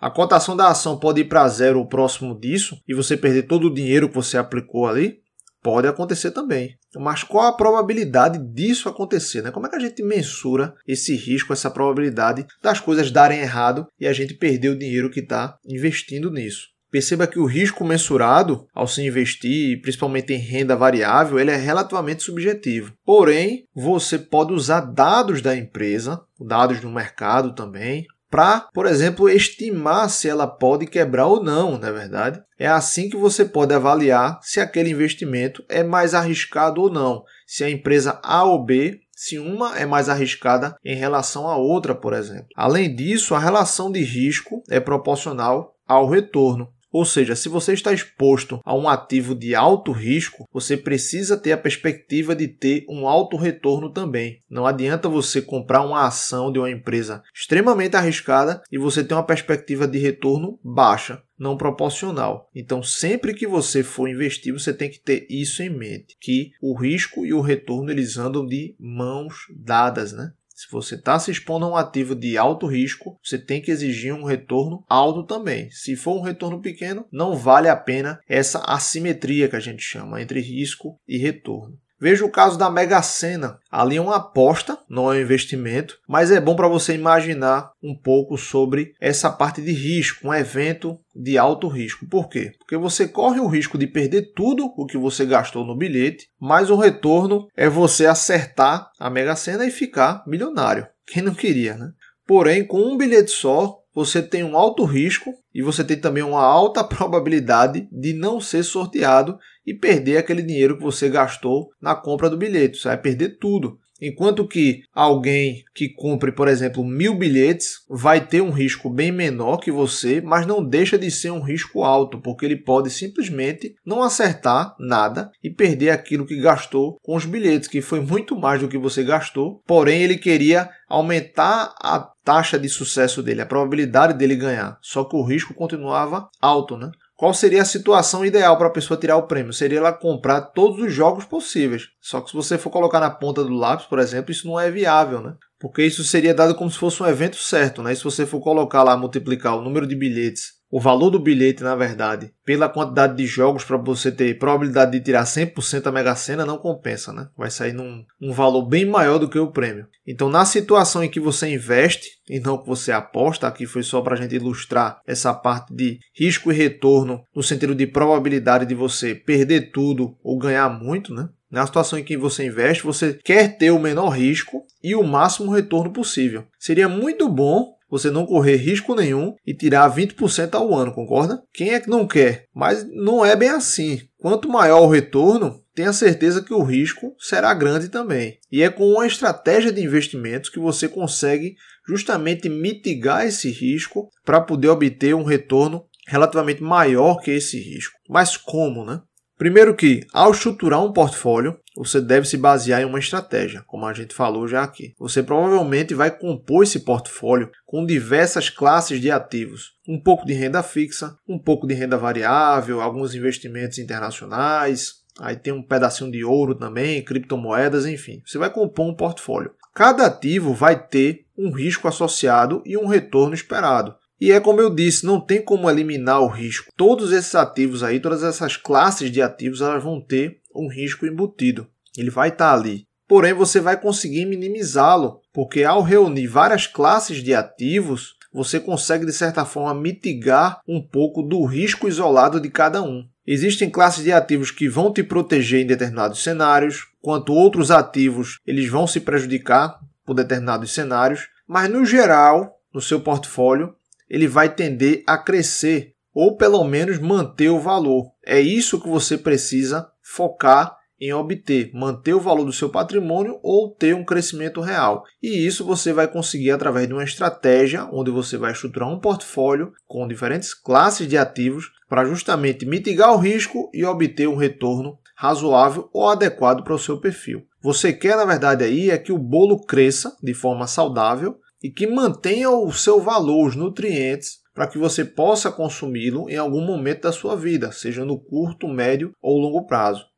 A 0.02 0.10
cotação 0.10 0.58
da 0.58 0.70
ação 0.70 0.98
pode 0.98 1.22
ir 1.22 1.26
para 1.26 1.48
zero 1.48 1.78
ou 1.78 1.86
próximo 1.86 2.34
disso 2.34 2.76
e 2.88 2.94
você 2.96 3.16
perder 3.16 3.44
todo 3.44 3.68
o 3.68 3.74
dinheiro 3.74 4.10
que 4.10 4.16
você 4.16 4.36
aplicou 4.36 4.88
ali? 4.88 5.20
Pode 5.62 5.88
acontecer 5.88 6.32
também. 6.32 6.76
Mas 6.98 7.22
qual 7.24 7.46
a 7.46 7.54
probabilidade 7.56 8.40
disso 8.40 8.90
acontecer? 8.90 9.44
Né? 9.44 9.52
Como 9.52 9.68
é 9.68 9.70
que 9.70 9.76
a 9.76 9.80
gente 9.80 10.02
mensura 10.02 10.74
esse 10.88 11.16
risco, 11.16 11.54
essa 11.54 11.70
probabilidade 11.70 12.48
das 12.64 12.80
coisas 12.80 13.12
darem 13.12 13.42
errado 13.42 13.86
e 14.00 14.08
a 14.08 14.14
gente 14.14 14.34
perder 14.34 14.70
o 14.70 14.78
dinheiro 14.78 15.12
que 15.12 15.20
está 15.20 15.56
investindo 15.64 16.32
nisso? 16.32 16.70
Perceba 16.90 17.28
que 17.28 17.38
o 17.38 17.46
risco 17.46 17.86
mensurado 17.86 18.66
ao 18.74 18.88
se 18.88 19.06
investir, 19.06 19.82
principalmente 19.84 20.34
em 20.34 20.38
renda 20.38 20.76
variável, 20.76 21.40
ele 21.40 21.52
é 21.52 21.56
relativamente 21.56 22.24
subjetivo. 22.24 22.92
Porém, 23.06 23.66
você 23.74 24.18
pode 24.18 24.52
usar 24.52 24.82
dados 24.82 25.44
da 25.44 25.56
empresa, 25.56 26.20
dados 26.40 26.82
do 26.82 26.90
mercado 26.90 27.54
também, 27.54 28.08
para, 28.32 28.62
por 28.74 28.86
exemplo, 28.88 29.30
estimar 29.30 30.10
se 30.10 30.30
ela 30.30 30.48
pode 30.48 30.88
quebrar 30.88 31.28
ou 31.28 31.44
não, 31.44 31.78
não 31.78 31.88
é 31.88 31.92
verdade? 31.92 32.42
É 32.58 32.66
assim 32.66 33.10
que 33.10 33.18
você 33.18 33.44
pode 33.44 33.74
avaliar 33.74 34.40
se 34.42 34.62
aquele 34.62 34.90
investimento 34.90 35.64
é 35.68 35.84
mais 35.84 36.14
arriscado 36.14 36.82
ou 36.82 36.90
não, 36.90 37.24
se 37.46 37.64
a 37.64 37.70
empresa 37.70 38.20
A 38.24 38.46
ou 38.46 38.64
B 38.64 39.02
se 39.14 39.38
uma 39.38 39.78
é 39.78 39.86
mais 39.86 40.10
arriscada 40.10 40.76
em 40.84 40.96
relação 40.96 41.48
à 41.48 41.56
outra, 41.56 41.94
por 41.94 42.12
exemplo. 42.14 42.48
Além 42.56 42.96
disso, 42.96 43.36
a 43.36 43.40
relação 43.40 43.92
de 43.92 44.02
risco 44.02 44.64
é 44.68 44.80
proporcional 44.80 45.76
ao 45.88 46.10
retorno. 46.10 46.70
Ou 46.92 47.06
seja, 47.06 47.36
se 47.36 47.48
você 47.48 47.74
está 47.74 47.94
exposto 47.94 48.60
a 48.66 48.76
um 48.76 48.90
ativo 48.90 49.34
de 49.34 49.56
alto 49.56 49.92
risco, 49.92 50.46
você 50.52 50.76
precisa 50.76 51.38
ter 51.38 51.52
a 51.52 51.58
perspectiva 51.58 52.36
de 52.36 52.48
ter 52.48 52.86
um 52.90 53.08
alto 53.08 53.38
retorno 53.38 53.92
também. 53.92 54.42
Não 54.50 54.66
adianta 54.66 55.08
você 55.08 55.42
comprar 55.42 55.82
uma 55.82 56.06
ação 56.06 56.52
de 56.52 56.60
uma 56.60 56.70
empresa 56.70 57.24
extremamente 57.34 57.96
arriscada 57.96 58.62
e 58.72 58.78
você 58.78 59.04
ter 59.04 59.14
uma 59.14 59.26
perspectiva 59.26 59.88
de 59.88 59.98
retorno 59.98 60.60
baixa 60.64 61.22
não 61.42 61.58
proporcional. 61.58 62.52
Então, 62.54 62.84
sempre 62.84 63.34
que 63.34 63.48
você 63.48 63.82
for 63.82 64.08
investir, 64.08 64.54
você 64.54 64.72
tem 64.72 64.92
que 64.92 65.00
ter 65.00 65.26
isso 65.28 65.64
em 65.64 65.72
mente, 65.72 66.16
que 66.22 66.52
o 66.62 66.80
risco 66.80 67.26
e 67.26 67.34
o 67.34 67.42
retorno 67.42 67.90
eles 67.90 68.16
andam 68.16 68.46
de 68.46 68.76
mãos 68.80 69.48
dadas, 69.50 70.14
né? 70.14 70.34
Se 70.62 70.72
você 70.72 70.94
está 70.94 71.18
se 71.18 71.32
expondo 71.32 71.66
a 71.66 71.70
um 71.70 71.76
ativo 71.76 72.14
de 72.14 72.38
alto 72.38 72.68
risco, 72.68 73.18
você 73.24 73.40
tem 73.40 73.60
que 73.60 73.72
exigir 73.72 74.14
um 74.14 74.24
retorno 74.24 74.86
alto 74.88 75.26
também. 75.26 75.72
Se 75.72 75.96
for 75.96 76.20
um 76.20 76.22
retorno 76.22 76.62
pequeno, 76.62 77.08
não 77.12 77.36
vale 77.36 77.68
a 77.68 77.76
pena 77.76 78.20
essa 78.30 78.60
assimetria 78.60 79.50
que 79.50 79.56
a 79.56 79.60
gente 79.60 79.82
chama 79.82 80.22
entre 80.22 80.40
risco 80.40 81.00
e 81.08 81.18
retorno. 81.18 81.80
Veja 82.02 82.26
o 82.26 82.32
caso 82.32 82.58
da 82.58 82.68
Mega 82.68 83.00
Sena. 83.04 83.60
Ali 83.72 83.98
é 83.98 84.02
uma 84.02 84.16
aposta, 84.16 84.76
não 84.90 85.14
é 85.14 85.18
um 85.18 85.22
investimento, 85.22 86.00
mas 86.10 86.32
é 86.32 86.42
bom 86.42 86.56
para 86.56 86.68
você 86.68 86.96
imaginar 86.96 87.70
um 87.82 87.96
pouco 87.96 88.40
sobre 88.40 88.94
essa 89.00 89.30
parte 89.30 89.62
de 89.62 89.72
risco, 89.72 90.28
um 90.28 90.34
evento 90.34 90.98
de 91.16 91.38
alto 91.38 91.68
risco. 91.68 92.08
Por 92.08 92.28
quê? 92.28 92.54
Porque 92.58 92.76
você 92.76 93.08
corre 93.08 93.40
o 93.40 93.46
risco 93.46 93.78
de 93.78 93.86
perder 93.86 94.34
tudo 94.34 94.74
o 94.76 94.88
que 94.88 94.98
você 94.98 95.28
gastou 95.28 95.64
no 95.64 95.78
bilhete, 95.78 96.28
mas 96.40 96.72
o 96.72 96.76
retorno 96.76 97.48
é 97.56 97.70
você 97.70 98.08
acertar 98.08 98.90
a 99.00 99.08
Mega 99.08 99.36
Sena 99.36 99.64
e 99.64 99.70
ficar 99.70 100.24
milionário. 100.26 100.88
Quem 101.06 101.22
não 101.22 101.36
queria, 101.36 101.76
né? 101.76 101.92
Porém, 102.26 102.66
com 102.66 102.82
um 102.82 102.98
bilhete 102.98 103.30
só, 103.30 103.81
você 103.94 104.22
tem 104.22 104.44
um 104.44 104.58
alto 104.58 104.84
risco 104.86 105.34
e 105.54 105.62
você 105.62 105.84
tem 105.84 106.00
também 106.00 106.24
uma 106.24 106.42
alta 106.42 106.84
probabilidade 106.86 107.88
de 107.92 108.14
não 108.14 108.40
ser 108.40 108.64
sorteado 108.64 109.38
e 109.66 109.74
perder 109.74 110.18
aquele 110.18 110.42
dinheiro 110.42 110.78
que 110.78 110.84
você 110.84 111.10
gastou 111.10 111.70
na 111.82 111.96
compra 111.96 112.30
do 112.30 112.38
bilhete. 112.38 112.78
Você 112.78 112.88
vai 112.88 112.98
perder 112.98 113.38
tudo. 113.38 113.80
Enquanto 114.02 114.48
que 114.48 114.82
alguém 114.94 115.64
que 115.76 115.90
compre, 115.90 116.32
por 116.32 116.48
exemplo, 116.48 116.84
mil 116.84 117.14
bilhetes 117.14 117.86
vai 117.88 118.26
ter 118.26 118.42
um 118.42 118.50
risco 118.50 118.90
bem 118.90 119.12
menor 119.12 119.58
que 119.58 119.72
você, 119.72 120.20
mas 120.20 120.48
não 120.48 120.64
deixa 120.64 120.98
de 120.98 121.12
ser 121.12 121.32
um 121.32 121.42
risco 121.42 121.84
alto, 121.84 122.20
porque 122.20 122.46
ele 122.46 122.56
pode 122.56 122.90
simplesmente 122.90 123.76
não 123.86 124.02
acertar 124.02 124.76
nada 124.80 125.30
e 125.44 125.50
perder 125.50 125.92
aquilo 125.92 126.26
que 126.26 126.42
gastou 126.42 126.98
com 127.04 127.16
os 127.16 127.26
bilhetes, 127.26 127.68
que 127.68 127.82
foi 127.82 128.00
muito 128.00 128.36
mais 128.36 128.60
do 128.60 128.68
que 128.68 128.78
você 128.78 129.04
gastou. 129.04 129.62
Porém, 129.68 130.02
ele 130.02 130.18
queria 130.18 130.70
aumentar 130.90 131.74
a 131.80 132.12
taxa 132.24 132.58
de 132.58 132.70
sucesso 132.70 133.22
dele, 133.22 133.42
a 133.42 133.46
probabilidade 133.46 134.14
dele 134.18 134.36
ganhar. 134.36 134.78
Só 134.82 135.04
que 135.04 135.16
o 135.16 135.24
risco 135.24 135.54
continuava 135.54 136.28
alto, 136.42 136.78
né? 136.78 136.92
Qual 137.22 137.36
seria 137.36 137.62
a 137.62 137.66
situação 137.66 138.26
ideal 138.26 138.58
para 138.58 138.66
a 138.66 138.72
pessoa 138.72 139.00
tirar 139.00 139.16
o 139.16 139.28
prêmio? 139.28 139.54
Seria 139.54 139.78
ela 139.78 139.94
comprar 139.94 140.42
todos 140.42 140.80
os 140.80 140.92
jogos 140.92 141.24
possíveis. 141.24 141.90
Só 142.02 142.20
que 142.20 142.32
se 142.32 142.36
você 142.36 142.58
for 142.58 142.72
colocar 142.72 143.00
na 143.00 143.12
ponta 143.12 143.44
do 143.44 143.54
lápis, 143.54 143.86
por 143.86 144.00
exemplo, 144.00 144.32
isso 144.32 144.48
não 144.48 144.60
é 144.60 144.72
viável, 144.72 145.22
né? 145.22 145.36
Porque 145.60 145.84
isso 145.86 146.04
seria 146.04 146.34
dado 146.34 146.56
como 146.56 146.72
se 146.72 146.80
fosse 146.80 147.04
um 147.04 147.06
evento 147.06 147.36
certo, 147.36 147.84
né? 147.84 147.94
E 147.94 147.96
se 147.96 148.04
você 148.04 148.26
for 148.26 148.42
colocar 148.42 148.82
lá, 148.82 148.98
multiplicar 148.98 149.56
o 149.56 149.62
número 149.62 149.86
de 149.86 149.96
bilhetes 149.96 150.54
o 150.72 150.80
valor 150.80 151.10
do 151.10 151.20
bilhete, 151.20 151.62
na 151.62 151.76
verdade, 151.76 152.32
pela 152.46 152.70
quantidade 152.70 153.18
de 153.18 153.28
jogos 153.28 153.66
para 153.66 153.76
você 153.76 154.10
ter 154.10 154.40
probabilidade 154.40 154.92
de 154.92 155.04
tirar 155.04 155.26
100% 155.26 155.86
a 155.86 155.92
Mega 155.92 156.16
Sena, 156.16 156.46
não 156.46 156.58
compensa, 156.58 157.12
né? 157.12 157.28
Vai 157.38 157.52
sair 157.52 157.74
num 157.74 158.06
um 158.22 158.32
valor 158.32 158.66
bem 158.66 158.86
maior 158.86 159.20
do 159.20 159.30
que 159.30 159.38
o 159.38 159.52
prêmio. 159.52 159.86
Então, 160.08 160.30
na 160.30 160.46
situação 160.46 161.04
em 161.04 161.10
que 161.10 161.20
você 161.20 161.54
investe 161.54 162.08
e 162.30 162.40
não 162.40 162.58
que 162.58 162.68
você 162.68 162.92
aposta, 162.92 163.48
aqui 163.48 163.66
foi 163.66 163.84
só 163.84 164.02
para 164.02 164.16
a 164.16 164.18
gente 164.18 164.36
ilustrar 164.36 165.02
essa 165.06 165.34
parte 165.34 165.76
de 165.76 166.00
risco 166.16 166.52
e 166.52 166.56
retorno, 166.56 167.22
no 167.36 167.44
sentido 167.44 167.76
de 167.76 167.86
probabilidade 167.86 168.66
de 168.66 168.74
você 168.74 169.14
perder 169.14 169.72
tudo 169.72 170.16
ou 170.24 170.38
ganhar 170.38 170.70
muito, 170.70 171.14
né? 171.14 171.28
Na 171.52 171.66
situação 171.66 172.00
em 172.00 172.04
que 172.04 172.16
você 172.16 172.46
investe, 172.46 172.86
você 172.86 173.20
quer 173.26 173.58
ter 173.58 173.72
o 173.72 173.80
menor 173.80 174.10
risco 174.12 174.64
e 174.82 174.96
o 174.96 175.04
máximo 175.04 175.52
retorno 175.52 175.92
possível. 175.92 176.46
Seria 176.58 176.88
muito 176.88 177.28
bom 177.28 177.74
você 177.92 178.10
não 178.10 178.26
correr 178.26 178.56
risco 178.56 178.96
nenhum 178.96 179.36
e 179.46 179.54
tirar 179.54 179.94
20% 179.94 180.56
ao 180.56 180.74
ano, 180.74 180.94
concorda? 180.94 181.44
Quem 181.54 181.74
é 181.74 181.80
que 181.82 181.90
não 181.90 182.08
quer? 182.08 182.46
Mas 182.56 182.88
não 182.90 183.26
é 183.26 183.36
bem 183.36 183.50
assim. 183.50 184.02
Quanto 184.18 184.48
maior 184.48 184.82
o 184.82 184.90
retorno, 184.90 185.62
tenha 185.76 185.92
certeza 185.92 186.42
que 186.42 186.54
o 186.54 186.64
risco 186.64 187.14
será 187.20 187.54
grande 187.54 187.90
também. 187.90 188.38
E 188.50 188.64
é 188.64 188.70
com 188.70 188.88
uma 188.88 189.06
estratégia 189.06 189.74
de 189.74 189.84
investimentos 189.84 190.50
que 190.50 190.60
você 190.60 190.88
consegue 190.88 191.56
justamente 191.86 192.48
mitigar 192.48 193.26
esse 193.26 193.50
risco 193.50 194.10
para 194.24 194.40
poder 194.40 194.70
obter 194.70 195.14
um 195.14 195.24
retorno 195.24 195.84
relativamente 196.08 196.64
maior 196.64 197.16
que 197.20 197.32
esse 197.32 197.60
risco. 197.60 197.98
Mas 198.10 198.38
como, 198.38 198.86
né? 198.86 199.02
Primeiro 199.42 199.76
que, 199.76 200.06
ao 200.14 200.30
estruturar 200.30 200.86
um 200.86 200.94
portfólio, 200.94 201.58
você 201.76 202.00
deve 202.00 202.28
se 202.28 202.38
basear 202.38 202.80
em 202.80 202.86
uma 202.86 203.00
estratégia, 203.00 203.64
como 203.66 203.88
a 203.88 203.92
gente 203.92 204.14
falou 204.14 204.48
já 204.48 204.62
aqui. 204.62 204.94
Você 205.00 205.24
provavelmente 205.24 205.96
vai 205.96 206.12
compor 206.16 206.62
esse 206.62 206.82
portfólio 206.82 207.50
com 207.66 207.84
diversas 207.84 208.52
classes 208.52 209.02
de 209.02 209.10
ativos. 209.10 209.72
Um 209.90 210.00
pouco 210.00 210.28
de 210.28 210.34
renda 210.34 210.62
fixa, 210.62 211.18
um 211.28 211.40
pouco 211.40 211.66
de 211.66 211.74
renda 211.74 211.98
variável, 211.98 212.82
alguns 212.82 213.16
investimentos 213.16 213.80
internacionais, 213.80 214.98
aí 215.20 215.36
tem 215.36 215.52
um 215.52 215.64
pedacinho 215.64 216.12
de 216.12 216.24
ouro 216.24 216.54
também, 216.54 217.04
criptomoedas, 217.04 217.88
enfim. 217.88 218.22
Você 218.24 218.38
vai 218.38 218.52
compor 218.52 218.86
um 218.86 218.96
portfólio. 218.96 219.56
Cada 219.74 220.06
ativo 220.06 220.54
vai 220.54 220.80
ter 220.80 221.26
um 221.36 221.50
risco 221.50 221.88
associado 221.88 222.62
e 222.64 222.78
um 222.78 222.86
retorno 222.86 223.34
esperado. 223.34 223.96
E 224.22 224.32
é 224.32 224.40
como 224.40 224.62
eu 224.62 224.70
disse, 224.70 225.04
não 225.04 225.20
tem 225.20 225.42
como 225.42 225.68
eliminar 225.68 226.22
o 226.22 226.28
risco. 226.28 226.72
Todos 226.78 227.12
esses 227.12 227.34
ativos 227.34 227.82
aí, 227.82 228.00
todas 228.00 228.22
essas 228.22 228.56
classes 228.56 229.10
de 229.12 229.20
ativos, 229.20 229.62
elas 229.62 229.84
vão 229.84 230.00
ter 230.00 230.40
um 230.56 230.70
risco 230.70 231.08
embutido. 231.08 231.68
Ele 231.98 232.12
vai 232.12 232.30
estar 232.30 232.52
tá 232.52 232.54
ali. 232.54 232.86
Porém, 233.08 233.34
você 233.34 233.60
vai 233.60 233.82
conseguir 233.82 234.28
minimizá-lo, 234.28 235.22
porque 235.34 235.64
ao 235.64 235.82
reunir 235.82 236.28
várias 236.28 236.68
classes 236.68 237.24
de 237.24 237.34
ativos, 237.34 238.16
você 238.32 238.60
consegue 238.60 239.08
de 239.08 239.12
certa 239.12 239.44
forma 239.44 239.74
mitigar 239.74 240.62
um 240.68 240.80
pouco 240.80 241.24
do 241.24 241.44
risco 241.44 241.88
isolado 241.88 242.40
de 242.40 242.50
cada 242.50 242.84
um. 242.84 243.04
Existem 243.26 243.72
classes 243.72 244.04
de 244.04 244.12
ativos 244.12 244.52
que 244.52 244.70
vão 244.70 244.94
te 244.94 245.02
proteger 245.02 245.62
em 245.62 245.68
determinados 245.68 246.24
cenários, 246.24 246.88
quanto 247.02 247.34
outros 247.34 247.72
ativos 247.72 248.40
eles 248.46 248.70
vão 248.70 248.86
se 248.86 249.00
prejudicar 249.00 249.80
por 250.06 250.14
determinados 250.14 250.74
cenários, 250.74 251.28
mas 251.48 251.70
no 251.70 251.84
geral, 251.84 252.60
no 252.74 252.80
seu 252.82 253.02
portfólio, 253.02 253.76
ele 254.12 254.28
vai 254.28 254.54
tender 254.54 255.04
a 255.08 255.18
crescer 255.18 255.94
ou 256.14 256.36
pelo 256.36 256.62
menos 256.66 257.00
manter 257.00 257.48
o 257.48 257.62
valor. 257.62 258.12
É 258.26 258.42
isso 258.42 258.82
que 258.82 258.90
você 258.90 259.18
precisa 259.18 259.88
focar 260.04 260.76
em 261.00 261.14
obter, 261.14 261.72
manter 261.74 262.14
o 262.14 262.20
valor 262.20 262.44
do 262.44 262.52
seu 262.52 262.70
patrimônio 262.70 263.40
ou 263.42 263.74
ter 263.74 263.96
um 263.96 264.04
crescimento 264.04 264.60
real. 264.60 265.04
E 265.24 265.48
isso 265.48 265.66
você 265.66 265.94
vai 265.94 266.08
conseguir 266.08 266.52
através 266.52 266.88
de 266.88 266.94
uma 266.94 267.06
estratégia 267.06 267.88
onde 267.92 268.12
você 268.12 268.38
vai 268.38 268.52
estruturar 268.52 268.90
um 268.90 269.00
portfólio 269.00 269.72
com 269.88 270.08
diferentes 270.08 270.54
classes 270.54 271.08
de 271.08 271.18
ativos 271.18 271.72
para 271.90 272.06
justamente 272.06 272.66
mitigar 272.66 273.14
o 273.14 273.18
risco 273.18 273.72
e 273.74 273.86
obter 273.86 274.28
um 274.28 274.36
retorno 274.36 275.00
razoável 275.16 275.90
ou 275.94 276.10
adequado 276.10 276.64
para 276.64 276.76
o 276.76 276.80
seu 276.80 277.00
perfil. 277.00 277.44
Você 277.64 277.94
quer, 277.94 278.18
na 278.18 278.26
verdade, 278.26 278.64
aí 278.64 278.90
é 278.90 278.98
que 278.98 279.12
o 279.12 279.18
bolo 279.18 279.62
cresça 279.66 280.16
de 280.22 280.34
forma 280.34 280.68
saudável 280.68 281.38
e 281.64 281.70
que 281.70 281.88
mantenha 281.88 282.50
o 282.50 282.72
seu 282.72 283.00
valor, 283.00 283.48
os 283.48 283.56
nutrientes, 283.56 284.40
para 284.54 284.68
que 284.68 284.78
você 284.78 285.06
possa 285.06 285.52
consumi-lo 285.52 286.30
em 286.30 286.38
algum 286.38 286.66
momento 286.66 287.04
da 287.04 287.12
sua 287.12 287.36
vida, 287.36 287.72
seja 287.72 288.04
no 288.04 288.20
curto, 288.20 288.68
médio 288.68 289.14
ou 289.22 289.40
longo 289.40 289.66
prazo. 289.66 290.11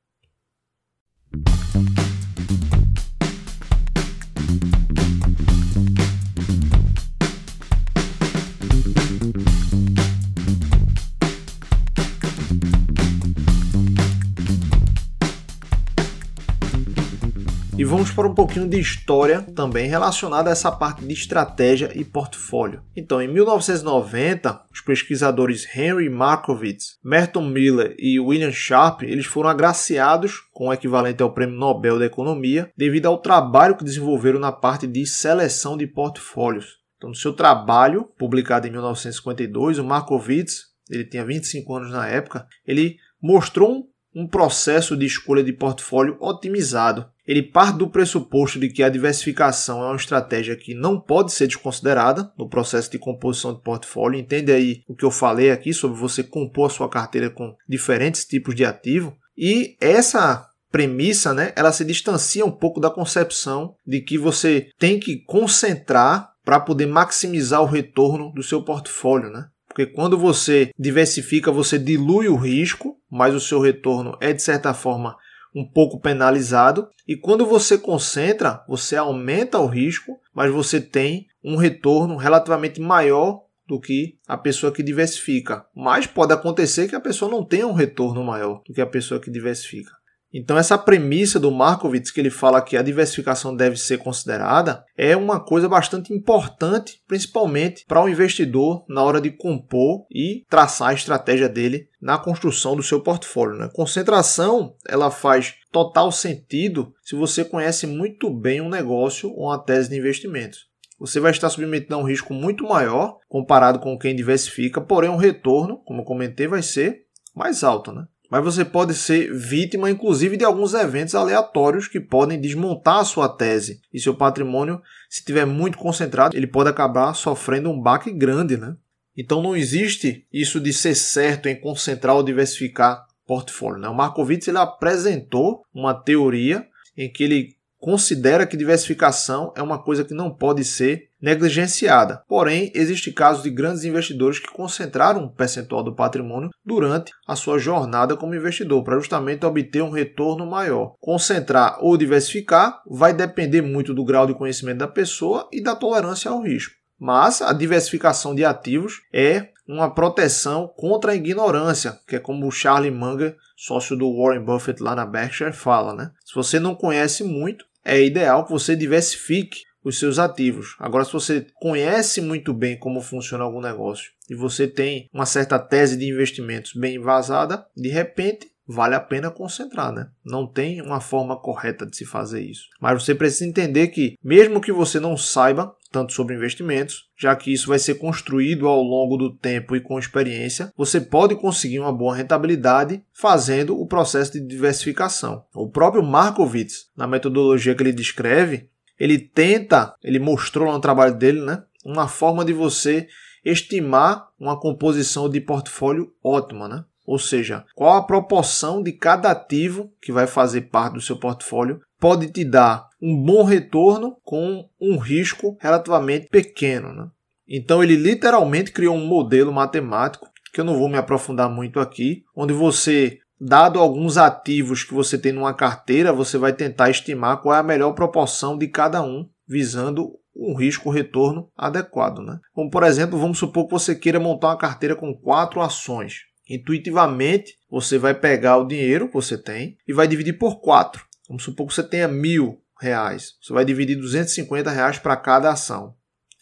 Vamos 17.94 18.10
para 18.10 18.28
um 18.28 18.34
pouquinho 18.34 18.68
de 18.68 18.80
história 18.80 19.44
também 19.56 19.88
relacionada 19.88 20.50
a 20.50 20.52
essa 20.52 20.72
parte 20.72 21.06
de 21.06 21.14
estratégia 21.14 21.92
e 21.94 22.04
portfólio. 22.04 22.82
Então, 22.96 23.22
em 23.22 23.28
1990, 23.28 24.66
os 24.74 24.82
pesquisadores 24.82 25.68
Henry 25.76 26.10
Markowitz, 26.10 26.98
Merton 27.04 27.48
Miller 27.48 27.96
e 28.00 28.20
William 28.20 28.52
Sharp, 28.52 29.04
eles 29.04 29.28
foram 29.28 29.48
agraciados 29.48 30.40
com 30.52 30.70
o 30.70 30.74
equivalente 30.74 31.22
ao 31.22 31.32
Prêmio 31.32 31.56
Nobel 31.56 32.00
da 32.00 32.08
Economia, 32.08 32.72
devido 32.76 33.06
ao 33.06 33.20
trabalho 33.20 33.78
que 33.78 33.84
desenvolveram 33.84 34.40
na 34.40 34.52
parte 34.52 34.88
de 34.88 35.06
seleção 35.06 35.78
de 35.78 35.86
portfólios. 35.86 36.80
Então, 36.98 37.12
no 37.12 37.16
seu 37.16 37.32
trabalho, 37.32 38.10
publicado 38.18 38.68
em 38.68 38.72
1952, 38.72 39.78
o 39.78 39.84
Markowitz, 39.84 40.64
ele 40.90 41.06
tinha 41.06 41.24
25 41.24 41.76
anos 41.76 41.92
na 41.92 42.08
época, 42.08 42.48
ele 42.66 42.98
mostrou 43.22 43.72
um 43.72 43.93
um 44.16 44.28
processo 44.28 44.96
de 44.96 45.06
escolha 45.06 45.44
de 45.44 45.54
portfólio 45.54 46.18
otimizado. 46.20 47.06
Ele 47.26 47.42
parte 47.42 47.78
do 47.78 47.90
pressuposto 47.90 48.60
de 48.60 48.70
que 48.70 48.84
a 48.84 48.90
diversificação 48.90 49.82
é 49.82 49.88
uma 49.88 49.96
estratégia 49.96 50.56
que 50.56 50.74
não 50.74 51.00
pode 51.00 51.32
ser 51.32 51.48
desconsiderada 51.48 52.32
no 52.38 52.50
processo 52.50 52.92
de 52.92 53.00
composição 53.00 53.54
de 53.54 53.62
portfólio. 53.62 54.20
Entende 54.20 54.52
aí 54.52 54.84
o 54.88 54.96
que 54.96 55.06
eu 55.06 55.12
falei 55.12 55.50
aqui 55.50 55.74
sobre 55.74 55.98
você 55.98 56.22
compor 56.22 56.68
a 56.68 56.74
sua 56.74 56.90
carteira 56.90 57.30
com 57.30 57.56
diferentes 57.68 58.26
tipos 58.26 58.54
de 58.54 58.66
ativo? 58.66 59.16
E 59.38 59.78
essa 59.80 60.48
premissa, 60.70 61.34
né, 61.34 61.54
ela 61.56 61.72
se 61.72 61.86
distancia 61.86 62.46
um 62.46 62.52
pouco 62.52 62.80
da 62.80 62.90
concepção 62.90 63.76
de 63.86 64.02
que 64.02 64.18
você 64.18 64.70
tem 64.78 65.00
que 65.00 65.18
concentrar 65.24 66.34
para 66.44 66.60
poder 66.60 66.88
maximizar 66.88 67.62
o 67.62 67.68
retorno 67.68 68.32
do 68.34 68.44
seu 68.44 68.64
portfólio, 68.64 69.30
né? 69.30 69.46
Porque 69.74 69.88
quando 69.88 70.16
você 70.16 70.70
diversifica, 70.78 71.52
você 71.52 71.80
dilui 71.80 72.28
o 72.28 72.36
risco, 72.36 72.96
mas 73.10 73.34
o 73.34 73.40
seu 73.40 73.60
retorno 73.60 74.16
é 74.22 74.32
de 74.32 74.40
certa 74.40 74.72
forma 74.72 75.18
um 75.54 75.68
pouco 75.68 76.00
penalizado. 76.00 76.88
E 77.08 77.18
quando 77.18 77.44
você 77.44 77.76
concentra, 77.76 78.64
você 78.68 78.96
aumenta 78.96 79.58
o 79.58 79.66
risco, 79.66 80.20
mas 80.32 80.52
você 80.52 80.80
tem 80.80 81.26
um 81.44 81.56
retorno 81.56 82.18
relativamente 82.18 82.80
maior 82.80 83.42
do 83.68 83.80
que 83.80 84.20
a 84.28 84.38
pessoa 84.38 84.72
que 84.72 84.84
diversifica. 84.84 85.66
Mas 85.76 86.06
pode 86.06 86.34
acontecer 86.34 86.88
que 86.88 86.96
a 86.96 87.02
pessoa 87.02 87.32
não 87.32 87.44
tenha 87.44 87.66
um 87.66 87.74
retorno 87.74 88.24
maior 88.24 88.62
do 88.68 88.74
que 88.74 88.82
a 88.82 88.86
pessoa 88.86 89.20
que 89.20 89.32
diversifica. 89.32 89.92
Então, 90.34 90.58
essa 90.58 90.78
premissa 90.80 91.40
do 91.40 91.52
Markowitz, 91.52 92.10
que 92.10 92.20
ele 92.20 92.32
fala 92.32 92.62
que 92.62 92.76
a 92.76 92.82
diversificação 92.82 93.56
deve 93.56 93.78
ser 93.78 94.00
considerada, 94.00 94.84
é 94.98 95.16
uma 95.16 95.40
coisa 95.40 95.70
bastante 95.70 96.12
importante, 96.12 97.00
principalmente 97.08 97.86
para 97.88 98.04
o 98.04 98.10
investidor 98.10 98.84
na 98.90 99.04
hora 99.04 99.22
de 99.22 99.30
compor 99.30 100.06
e 100.12 100.44
traçar 100.50 100.90
a 100.90 100.94
estratégia 100.94 101.48
dele 101.48 101.88
na 102.02 102.18
construção 102.18 102.76
do 102.76 102.82
seu 102.82 103.00
portfólio. 103.00 103.58
Né? 103.58 103.70
Concentração, 103.74 104.76
ela 104.88 105.12
faz 105.12 105.54
total 105.72 106.12
sentido 106.12 106.94
se 107.04 107.16
você 107.16 107.46
conhece 107.46 107.86
muito 107.86 108.30
bem 108.32 108.60
um 108.60 108.70
negócio 108.70 109.30
ou 109.30 109.50
uma 109.50 109.60
tese 109.60 109.90
de 109.90 109.98
investimentos. 109.98 110.74
Você 111.00 111.20
vai 111.20 111.32
estar 111.32 111.50
submetido 111.50 111.94
a 111.94 111.98
um 111.98 112.04
risco 112.04 112.34
muito 112.34 112.64
maior 112.64 113.18
comparado 113.28 113.80
com 113.80 113.98
quem 114.00 114.16
diversifica, 114.16 114.80
porém 114.80 115.10
o 115.10 115.18
retorno, 115.18 115.78
como 115.86 116.06
comentei, 116.06 116.48
vai 116.48 116.64
ser 116.64 117.04
mais 117.36 117.64
alto, 117.64 117.92
né? 117.92 118.06
Mas 118.34 118.44
você 118.44 118.66
pode 118.66 118.96
ser 118.96 119.32
vítima, 119.32 119.92
inclusive, 119.92 120.36
de 120.36 120.44
alguns 120.44 120.74
eventos 120.74 121.14
aleatórios 121.14 121.88
que 121.88 122.00
podem 122.00 122.42
desmontar 122.42 122.98
a 122.98 123.06
sua 123.06 123.30
tese. 123.30 123.80
E 123.94 124.00
seu 124.00 124.16
patrimônio, 124.16 124.82
se 125.08 125.20
estiver 125.20 125.46
muito 125.46 125.78
concentrado, 125.78 126.36
ele 126.36 126.48
pode 126.48 126.68
acabar 126.68 127.14
sofrendo 127.14 127.70
um 127.70 127.80
baque 127.80 128.12
grande, 128.12 128.58
né? 128.58 128.76
Então 129.16 129.40
não 129.40 129.56
existe 129.56 130.26
isso 130.34 130.60
de 130.60 130.74
ser 130.74 130.96
certo 130.96 131.48
em 131.48 131.62
concentrar 131.62 132.16
ou 132.16 132.24
diversificar 132.24 133.06
portfólio. 133.24 133.78
Né? 133.78 133.88
O 133.88 133.94
Markowitz 133.94 134.48
ele 134.48 134.58
apresentou 134.58 135.62
uma 135.72 135.94
teoria 135.94 136.66
em 136.98 137.14
que 137.14 137.24
ele 137.24 137.56
considera 137.84 138.48
que 138.48 138.56
diversificação 138.56 139.52
é 139.58 139.62
uma 139.62 139.78
coisa 139.78 140.06
que 140.06 140.14
não 140.14 140.32
pode 140.32 140.64
ser 140.64 141.10
negligenciada. 141.22 142.24
Porém, 142.30 142.72
existem 142.74 143.12
casos 143.12 143.44
de 143.44 143.50
grandes 143.50 143.84
investidores 143.84 144.40
que 144.40 144.50
concentraram 144.50 145.26
um 145.26 145.28
percentual 145.28 145.84
do 145.84 145.94
patrimônio 145.94 146.50
durante 146.66 147.12
a 147.28 147.36
sua 147.36 147.60
jornada 147.60 148.16
como 148.16 148.36
investidor, 148.36 148.86
para 148.86 148.98
justamente 148.98 149.46
obter 149.46 149.84
um 149.84 149.90
retorno 149.90 150.46
maior. 150.46 150.96
Concentrar 151.02 151.78
ou 151.82 151.98
diversificar 151.98 152.82
vai 152.90 153.12
depender 153.12 153.62
muito 153.62 153.94
do 153.94 154.06
grau 154.06 154.26
de 154.26 154.34
conhecimento 154.34 154.78
da 154.78 154.88
pessoa 154.88 155.50
e 155.52 155.62
da 155.62 155.76
tolerância 155.76 156.32
ao 156.32 156.42
risco. 156.42 156.74
Mas 156.98 157.42
a 157.42 157.52
diversificação 157.52 158.34
de 158.34 158.46
ativos 158.46 159.02
é 159.12 159.50
uma 159.68 159.94
proteção 159.94 160.72
contra 160.78 161.12
a 161.12 161.16
ignorância, 161.16 162.00
que 162.08 162.16
é 162.16 162.20
como 162.20 162.48
o 162.48 162.52
Charlie 162.52 162.92
Munger, 162.92 163.36
sócio 163.58 163.98
do 163.98 164.10
Warren 164.18 164.46
Buffett 164.46 164.82
lá 164.82 164.96
na 164.96 165.06
Berkshire, 165.06 165.52
fala, 165.52 165.94
né? 165.94 166.12
Se 166.24 166.34
você 166.34 166.62
não 166.62 166.76
conhece 166.76 167.26
muito, 167.26 167.66
é 167.84 168.02
ideal 168.02 168.46
que 168.46 168.52
você 168.52 168.76
diversifique 168.76 169.62
os 169.84 170.00
seus 170.00 170.18
ativos. 170.18 170.76
Agora, 170.80 171.04
se 171.04 171.12
você 171.12 171.46
conhece 171.56 172.22
muito 172.22 172.54
bem 172.54 172.78
como 172.78 173.02
funciona 173.02 173.44
algum 173.44 173.60
negócio 173.60 174.12
e 174.30 174.36
você 174.36 174.68
tem 174.68 175.10
uma 175.14 175.26
certa 175.26 175.60
tese 175.60 175.98
de 175.98 176.08
investimentos 176.08 176.74
bem 176.74 176.96
embasada, 176.96 177.66
de 177.76 177.90
repente 177.90 178.53
vale 178.68 178.96
a 178.96 179.00
pena 179.00 179.30
concentrar, 179.30 179.92
né? 179.92 180.10
Não 180.26 180.48
tem 180.48 180.82
uma 180.82 181.02
forma 181.02 181.40
correta 181.40 181.86
de 181.86 181.96
se 181.96 182.06
fazer 182.06 182.42
isso. 182.42 182.64
Mas 182.80 183.04
você 183.04 183.14
precisa 183.14 183.46
entender 183.46 183.88
que, 183.90 184.16
mesmo 184.24 184.62
que 184.62 184.72
você 184.72 185.00
não 185.00 185.18
saiba 185.18 185.76
tanto 185.92 186.12
sobre 186.12 186.36
investimentos, 186.36 187.04
já 187.16 187.36
que 187.36 187.54
isso 187.54 187.68
vai 187.68 187.78
ser 187.78 187.96
construído 187.96 188.68
ao 188.68 188.82
longo 188.82 189.16
do 189.16 189.36
tempo 189.36 189.76
e 189.76 189.82
com 189.82 190.00
experiência, 190.00 190.74
você 190.76 191.00
pode 191.00 191.36
conseguir 191.36 191.80
uma 191.80 191.94
boa 191.94 192.16
rentabilidade 192.16 193.04
fazendo 193.14 193.80
o 193.80 193.86
processo 193.86 194.34
de 194.34 194.42
diversificação. 194.42 195.46
O 195.54 195.70
próprio 195.70 196.02
Markowitz, 196.02 196.90
na 196.98 197.06
metodologia 197.06 197.76
que 197.76 197.84
ele 197.84 197.94
descreve, 197.94 198.68
ele 199.00 199.20
tenta, 199.20 199.94
ele 200.04 200.18
mostrou 200.18 200.72
no 200.72 200.80
trabalho 200.80 201.16
dele, 201.16 201.42
né, 201.42 201.64
uma 201.86 202.08
forma 202.08 202.44
de 202.44 202.54
você 202.54 203.08
estimar 203.46 204.30
uma 204.40 204.60
composição 204.60 205.30
de 205.30 205.42
portfólio 205.42 206.12
ótima, 206.24 206.68
né? 206.68 206.86
Ou 207.06 207.20
seja, 207.20 207.66
qual 207.76 207.98
a 207.98 208.04
proporção 208.04 208.82
de 208.82 208.94
cada 208.94 209.32
ativo 209.32 209.92
que 210.02 210.12
vai 210.12 210.26
fazer 210.26 210.62
parte 210.62 210.94
do 210.94 211.02
seu 211.02 211.18
portfólio 211.18 211.82
pode 212.04 212.28
te 212.32 212.44
dar 212.44 212.90
um 213.02 213.16
bom 213.16 213.44
retorno 213.44 214.18
com 214.26 214.68
um 214.80 214.98
risco 214.98 215.58
relativamente 215.60 216.28
pequeno. 216.28 216.94
Né? 216.94 217.08
Então 217.48 217.82
ele 217.82 217.96
literalmente 217.96 218.74
criou 218.74 218.96
um 218.96 219.06
modelo 219.06 219.54
matemático 219.54 220.28
que 220.54 220.60
eu 220.60 220.66
não 220.66 220.78
vou 220.78 220.90
me 220.90 220.98
aprofundar 220.98 221.50
muito 221.50 221.80
aqui, 221.80 222.24
onde 222.36 222.54
você, 222.54 223.20
dado 223.40 223.80
alguns 223.80 224.18
ativos 224.18 224.84
que 224.84 224.94
você 224.94 225.18
tem 225.18 225.32
numa 225.32 225.54
carteira, 225.54 226.14
você 226.14 226.38
vai 226.38 226.52
tentar 226.52 226.90
estimar 226.90 227.42
qual 227.42 227.56
é 227.56 227.60
a 227.60 227.64
melhor 227.64 227.94
proporção 227.94 228.58
de 228.58 228.68
cada 228.68 229.02
um, 229.02 229.28
visando 229.48 230.12
um 230.36 230.54
risco-retorno 230.56 231.50
adequado. 231.58 232.20
Né? 232.20 232.38
Como 232.54 232.70
por 232.70 232.84
exemplo, 232.84 233.18
vamos 233.18 233.40
supor 233.40 233.66
que 233.66 233.72
você 233.72 233.96
queira 233.96 234.20
montar 234.20 234.50
uma 234.50 234.58
carteira 234.58 234.96
com 234.96 235.14
quatro 235.14 235.62
ações. 235.62 236.26
Intuitivamente, 236.54 237.56
você 237.70 237.98
vai 237.98 238.14
pegar 238.14 238.58
o 238.58 238.68
dinheiro 238.68 239.08
que 239.08 239.14
você 239.16 239.38
tem 239.38 239.76
e 239.88 239.94
vai 239.94 240.08
dividir 240.08 240.38
por 240.38 240.62
4. 240.62 241.04
Vamos 241.28 241.44
supor 241.44 241.68
que 241.68 241.74
você 241.74 241.82
tenha 241.82 242.08
mil 242.08 242.62
reais. 242.80 243.34
Você 243.42 243.52
vai 243.52 243.66
dividir 243.66 243.96
250 243.96 244.70
reais 244.70 245.00
para 245.00 245.18
cada 245.18 245.52
ação. 245.52 245.96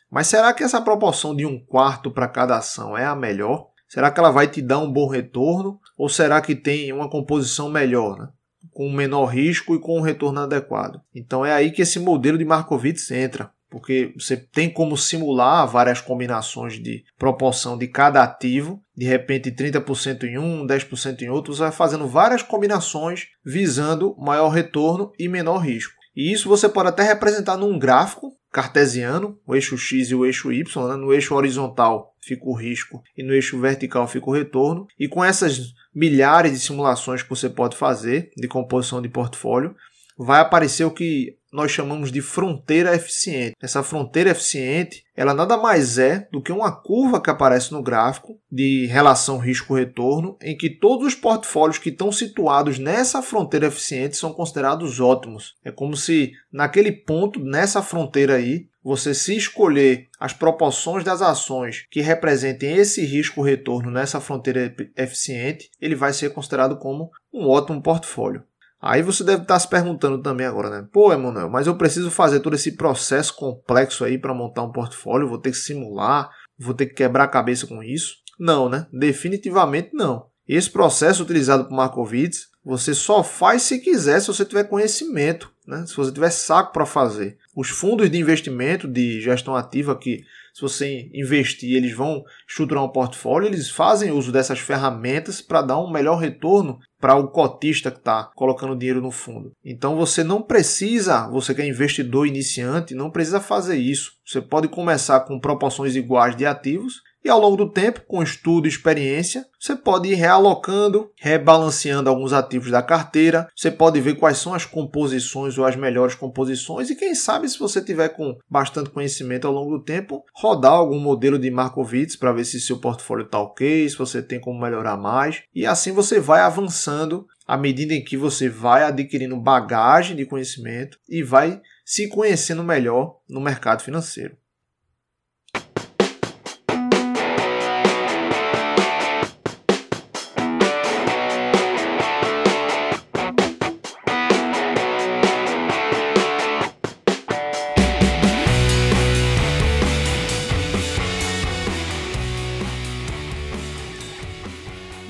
Mas 0.10 0.28
será 0.28 0.54
que 0.54 0.64
essa 0.64 0.82
proporção 0.82 1.34
de 1.34 1.46
um 1.46 1.58
quarto 1.58 2.12
para 2.12 2.28
cada 2.28 2.58
ação 2.58 2.98
é 2.98 3.06
a 3.06 3.16
melhor? 3.16 3.70
Será 3.88 4.12
que 4.12 4.20
ela 4.20 4.32
vai 4.32 4.48
te 4.48 4.62
dar 4.62 4.80
um 4.80 4.92
bom 4.92 5.08
retorno? 5.08 5.80
Ou 5.98 6.10
será 6.10 6.42
que 6.42 6.56
tem 6.56 6.92
uma 6.92 7.10
composição 7.10 7.70
melhor, 7.70 8.20
né? 8.20 8.28
com 8.72 8.92
menor 8.92 9.26
risco 9.26 9.76
e 9.76 9.80
com 9.80 9.98
um 9.98 10.02
retorno 10.02 10.42
adequado? 10.42 11.02
Então 11.16 11.46
é 11.46 11.54
aí 11.54 11.72
que 11.72 11.84
esse 11.84 12.00
modelo 12.00 12.38
de 12.38 12.44
Markowitz 12.44 13.10
entra 13.12 13.50
porque 13.72 14.14
você 14.20 14.36
tem 14.36 14.70
como 14.70 14.98
simular 14.98 15.66
várias 15.66 16.02
combinações 16.02 16.74
de 16.74 17.06
proporção 17.18 17.78
de 17.78 17.88
cada 17.88 18.22
ativo, 18.22 18.84
de 18.96 19.06
repente 19.06 19.50
30% 19.50 20.24
em 20.24 20.38
um, 20.38 20.68
10% 20.68 21.22
em 21.22 21.30
outro, 21.30 21.56
você 21.56 21.62
vai 21.62 21.72
fazendo 21.72 22.06
várias 22.06 22.44
combinações 22.44 23.28
visando 23.44 24.14
maior 24.20 24.50
retorno 24.50 25.14
e 25.18 25.30
menor 25.30 25.60
risco. 25.60 25.94
E 26.14 26.34
isso 26.34 26.50
você 26.50 26.68
pode 26.68 26.90
até 26.90 27.04
representar 27.04 27.56
num 27.56 27.80
gráfico 27.80 28.34
cartesiano, 28.52 29.40
o 29.48 29.56
eixo 29.56 29.78
X 29.78 30.12
e 30.12 30.16
o 30.16 30.26
eixo 30.26 30.52
Y, 30.52 30.90
né? 30.90 30.98
no 30.98 31.14
eixo 31.14 31.34
horizontal 31.34 32.14
fica 32.22 32.44
o 32.46 32.54
risco 32.54 33.02
e 33.18 33.24
no 33.24 33.34
eixo 33.34 33.58
vertical 33.58 34.06
fica 34.06 34.30
o 34.30 34.34
retorno. 34.34 34.86
E 35.00 35.08
com 35.08 35.24
essas 35.24 35.74
milhares 35.96 36.52
de 36.52 36.60
simulações 36.60 37.24
que 37.24 37.30
você 37.30 37.50
pode 37.50 37.78
fazer 37.78 38.30
de 38.36 38.50
composição 38.50 39.02
de 39.02 39.08
portfólio, 39.08 39.74
vai 40.18 40.42
aparecer 40.42 40.84
o 40.84 40.92
que 40.92 41.38
nós 41.52 41.72
chamamos 41.72 42.12
de 42.12 42.22
fronteira 42.22 42.96
eficiente. 42.96 43.56
Essa 43.62 43.84
fronteira 43.84 44.32
eficiente, 44.32 45.04
ela 45.16 45.34
nada 45.34 45.58
mais 45.58 45.98
é 45.98 46.28
do 46.32 46.42
que 46.42 46.52
uma 46.52 46.72
curva 46.72 47.22
que 47.22 47.30
aparece 47.30 47.72
no 47.72 47.84
gráfico 47.84 48.40
de 48.52 48.86
relação 48.86 49.38
risco-retorno, 49.38 50.38
em 50.42 50.56
que 50.56 50.70
todos 50.70 51.08
os 51.08 51.16
portfólios 51.16 51.78
que 51.78 51.90
estão 51.90 52.12
situados 52.12 52.80
nessa 52.80 53.22
fronteira 53.22 53.68
eficiente 53.68 54.16
são 54.16 54.32
considerados 54.32 55.00
ótimos. 55.00 55.56
É 55.64 55.72
como 55.72 55.98
se 55.98 56.32
naquele 56.52 56.92
ponto, 56.92 57.40
nessa 57.44 57.82
fronteira 57.82 58.36
aí, 58.36 58.68
você 58.84 59.14
se 59.14 59.36
escolher 59.36 60.08
as 60.20 60.34
proporções 60.34 61.04
das 61.04 61.22
ações 61.22 61.86
que 61.92 62.02
representem 62.02 62.78
esse 62.78 63.06
risco-retorno 63.06 63.92
nessa 63.92 64.20
fronteira 64.20 64.74
eficiente, 64.98 65.70
ele 65.80 65.96
vai 65.96 66.14
ser 66.14 66.32
considerado 66.32 66.78
como 66.78 67.12
um 67.32 67.48
ótimo 67.48 67.82
portfólio. 67.82 68.44
Aí 68.82 69.04
você 69.04 69.24
deve 69.24 69.44
estar 69.44 69.60
se 69.60 69.70
perguntando 69.70 70.18
também 70.22 70.48
agora, 70.48 70.70
né? 70.70 70.88
Pô, 70.92 71.14
Emanuel, 71.14 71.50
mas 71.50 71.68
eu 71.68 71.76
preciso 71.76 72.10
fazer 72.10 72.40
todo 72.40 72.56
esse 72.56 72.72
processo 72.72 73.36
complexo 73.36 74.04
aí 74.04 74.18
para 74.18 74.34
montar 74.34 74.64
um 74.64 74.72
portfólio, 74.72 75.28
vou 75.28 75.38
ter 75.38 75.52
que 75.52 75.58
simular, 75.58 76.32
vou 76.58 76.74
ter 76.74 76.88
que 76.88 76.96
quebrar 76.96 77.26
a 77.26 77.28
cabeça 77.28 77.68
com 77.68 77.84
isso? 77.84 78.16
Não, 78.40 78.68
né? 78.68 78.88
Definitivamente 78.92 79.92
não. 79.94 80.26
Esse 80.48 80.70
processo 80.70 81.22
utilizado 81.22 81.66
por 81.66 81.76
Markowitz, 81.76 82.48
você 82.66 82.94
só 82.94 83.24
faz 83.24 83.62
se 83.62 83.80
quiser, 83.80 84.20
se 84.20 84.28
você 84.28 84.44
tiver 84.44 84.64
conhecimento, 84.64 85.52
né? 85.66 85.86
se 85.86 85.96
você 85.96 86.12
tiver 86.12 86.32
saco 86.32 86.74
para 86.74 86.86
fazer. 86.86 87.38
Os 87.56 87.70
fundos 87.70 88.10
de 88.10 88.18
investimento 88.18 88.88
de 88.88 89.22
gestão 89.22 89.56
ativa 89.56 89.98
que 89.98 90.24
se 90.54 90.62
você 90.62 91.10
investir, 91.14 91.76
eles 91.76 91.96
vão 91.96 92.24
estruturar 92.48 92.84
um 92.84 92.90
portfólio, 92.92 93.48
eles 93.48 93.70
fazem 93.70 94.12
uso 94.12 94.32
dessas 94.32 94.60
ferramentas 94.60 95.42
para 95.42 95.62
dar 95.62 95.80
um 95.80 95.92
melhor 95.92 96.18
retorno 96.18 96.80
para 97.02 97.16
o 97.16 97.28
cotista 97.28 97.90
que 97.90 97.98
está 97.98 98.26
colocando 98.36 98.76
dinheiro 98.76 99.02
no 99.02 99.10
fundo. 99.10 99.52
Então 99.66 99.96
você 99.98 100.24
não 100.24 100.42
precisa, 100.42 101.28
você 101.28 101.54
que 101.56 101.62
é 101.62 101.68
investidor 101.68 102.28
iniciante, 102.28 102.94
não 102.94 103.10
precisa 103.10 103.42
fazer 103.42 103.78
isso. 103.78 104.14
Você 104.24 104.40
pode 104.40 104.68
começar 104.68 105.22
com 105.22 105.40
proporções 105.40 105.96
iguais 105.96 106.36
de 106.36 106.46
ativos 106.46 107.02
e 107.24 107.30
ao 107.30 107.40
longo 107.40 107.56
do 107.56 107.70
tempo, 107.70 108.02
com 108.08 108.24
estudo 108.24 108.66
e 108.66 108.70
experiência, 108.70 109.46
você 109.60 109.76
pode 109.76 110.10
ir 110.10 110.16
realocando, 110.16 111.12
rebalanceando 111.16 112.10
alguns 112.10 112.34
ativos 112.34 112.72
da 112.72 112.82
carteira. 112.82 113.48
Você 113.56 113.70
pode 113.70 114.02
ver 114.02 114.16
quais 114.16 114.40
são 114.40 114.56
as 114.56 114.66
composições 114.66 115.56
ou 115.58 115.66
as 115.66 115.76
melhores 115.76 116.16
composições. 116.16 116.90
E 116.90 116.96
quem 116.96 117.14
sabe, 117.14 117.48
se 117.48 117.60
você 117.60 117.80
tiver 117.80 118.10
com 118.10 118.38
bastante 118.50 118.90
conhecimento 118.90 119.46
ao 119.46 119.54
longo 119.54 119.78
do 119.78 119.84
tempo, 119.84 120.24
rodar 120.34 120.74
algum 120.74 121.00
modelo 121.00 121.38
de 121.38 121.52
Markowitz 121.52 122.16
para 122.16 122.34
ver 122.34 122.44
se 122.44 122.60
seu 122.60 122.80
portfólio 122.80 123.26
está 123.26 123.40
ok, 123.40 123.88
se 123.88 123.98
você 123.98 124.22
tem 124.22 124.40
como 124.40 124.60
melhorar 124.60 124.98
mais. 124.98 125.44
E 125.54 125.66
assim 125.66 125.92
você 125.92 126.20
vai 126.20 126.42
avançando 126.42 127.28
à 127.48 127.56
medida 127.56 127.94
em 127.94 128.04
que 128.04 128.18
você 128.18 128.50
vai 128.50 128.84
adquirindo 128.84 129.36
bagagem 129.40 130.16
de 130.16 130.26
conhecimento 130.26 130.98
e 131.08 131.22
vai 131.22 131.62
se 131.86 132.08
conhecendo 132.08 132.64
melhor 132.64 133.18
no 133.30 133.42
mercado 133.42 133.84
financeiro. 133.84 134.41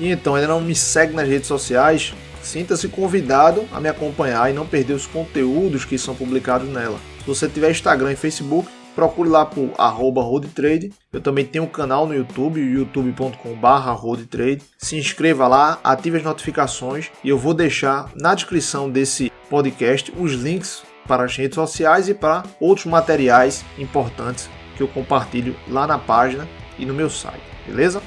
E 0.02 0.10
então 0.10 0.34
ainda 0.34 0.48
não 0.48 0.60
me 0.60 0.74
segue 0.74 1.14
nas 1.14 1.28
redes 1.28 1.46
sociais, 1.46 2.12
sinta-se 2.42 2.88
convidado 2.88 3.64
a 3.72 3.80
me 3.80 3.88
acompanhar 3.88 4.50
e 4.50 4.52
não 4.52 4.66
perder 4.66 4.94
os 4.94 5.06
conteúdos 5.06 5.84
que 5.84 5.96
são 5.96 6.12
publicados 6.12 6.68
nela. 6.68 6.98
Se 7.20 7.26
você 7.26 7.48
tiver 7.48 7.70
Instagram 7.70 8.10
e 8.10 8.16
Facebook, 8.16 8.68
procure 8.96 9.28
lá 9.28 9.46
por 9.46 9.70
roadtrade. 9.76 10.92
Eu 11.12 11.20
também 11.20 11.44
tenho 11.44 11.62
um 11.62 11.68
canal 11.68 12.04
no 12.04 12.14
YouTube, 12.16 12.60
youtube.com.br 12.60 13.90
roadtrade. 13.92 14.62
Se 14.76 14.96
inscreva 14.96 15.46
lá, 15.46 15.78
ative 15.84 16.16
as 16.16 16.24
notificações 16.24 17.08
e 17.22 17.28
eu 17.28 17.38
vou 17.38 17.54
deixar 17.54 18.10
na 18.16 18.34
descrição 18.34 18.90
desse 18.90 19.30
podcast 19.48 20.12
os 20.18 20.32
links 20.32 20.82
para 21.06 21.22
as 21.22 21.36
redes 21.36 21.54
sociais 21.54 22.08
e 22.08 22.14
para 22.14 22.42
outros 22.58 22.86
materiais 22.86 23.64
importantes 23.78 24.50
que 24.76 24.82
eu 24.82 24.88
compartilho 24.88 25.54
lá 25.68 25.86
na 25.86 25.98
página 25.98 26.48
e 26.76 26.84
no 26.84 26.92
meu 26.92 27.08
site, 27.08 27.42
beleza? 27.64 28.02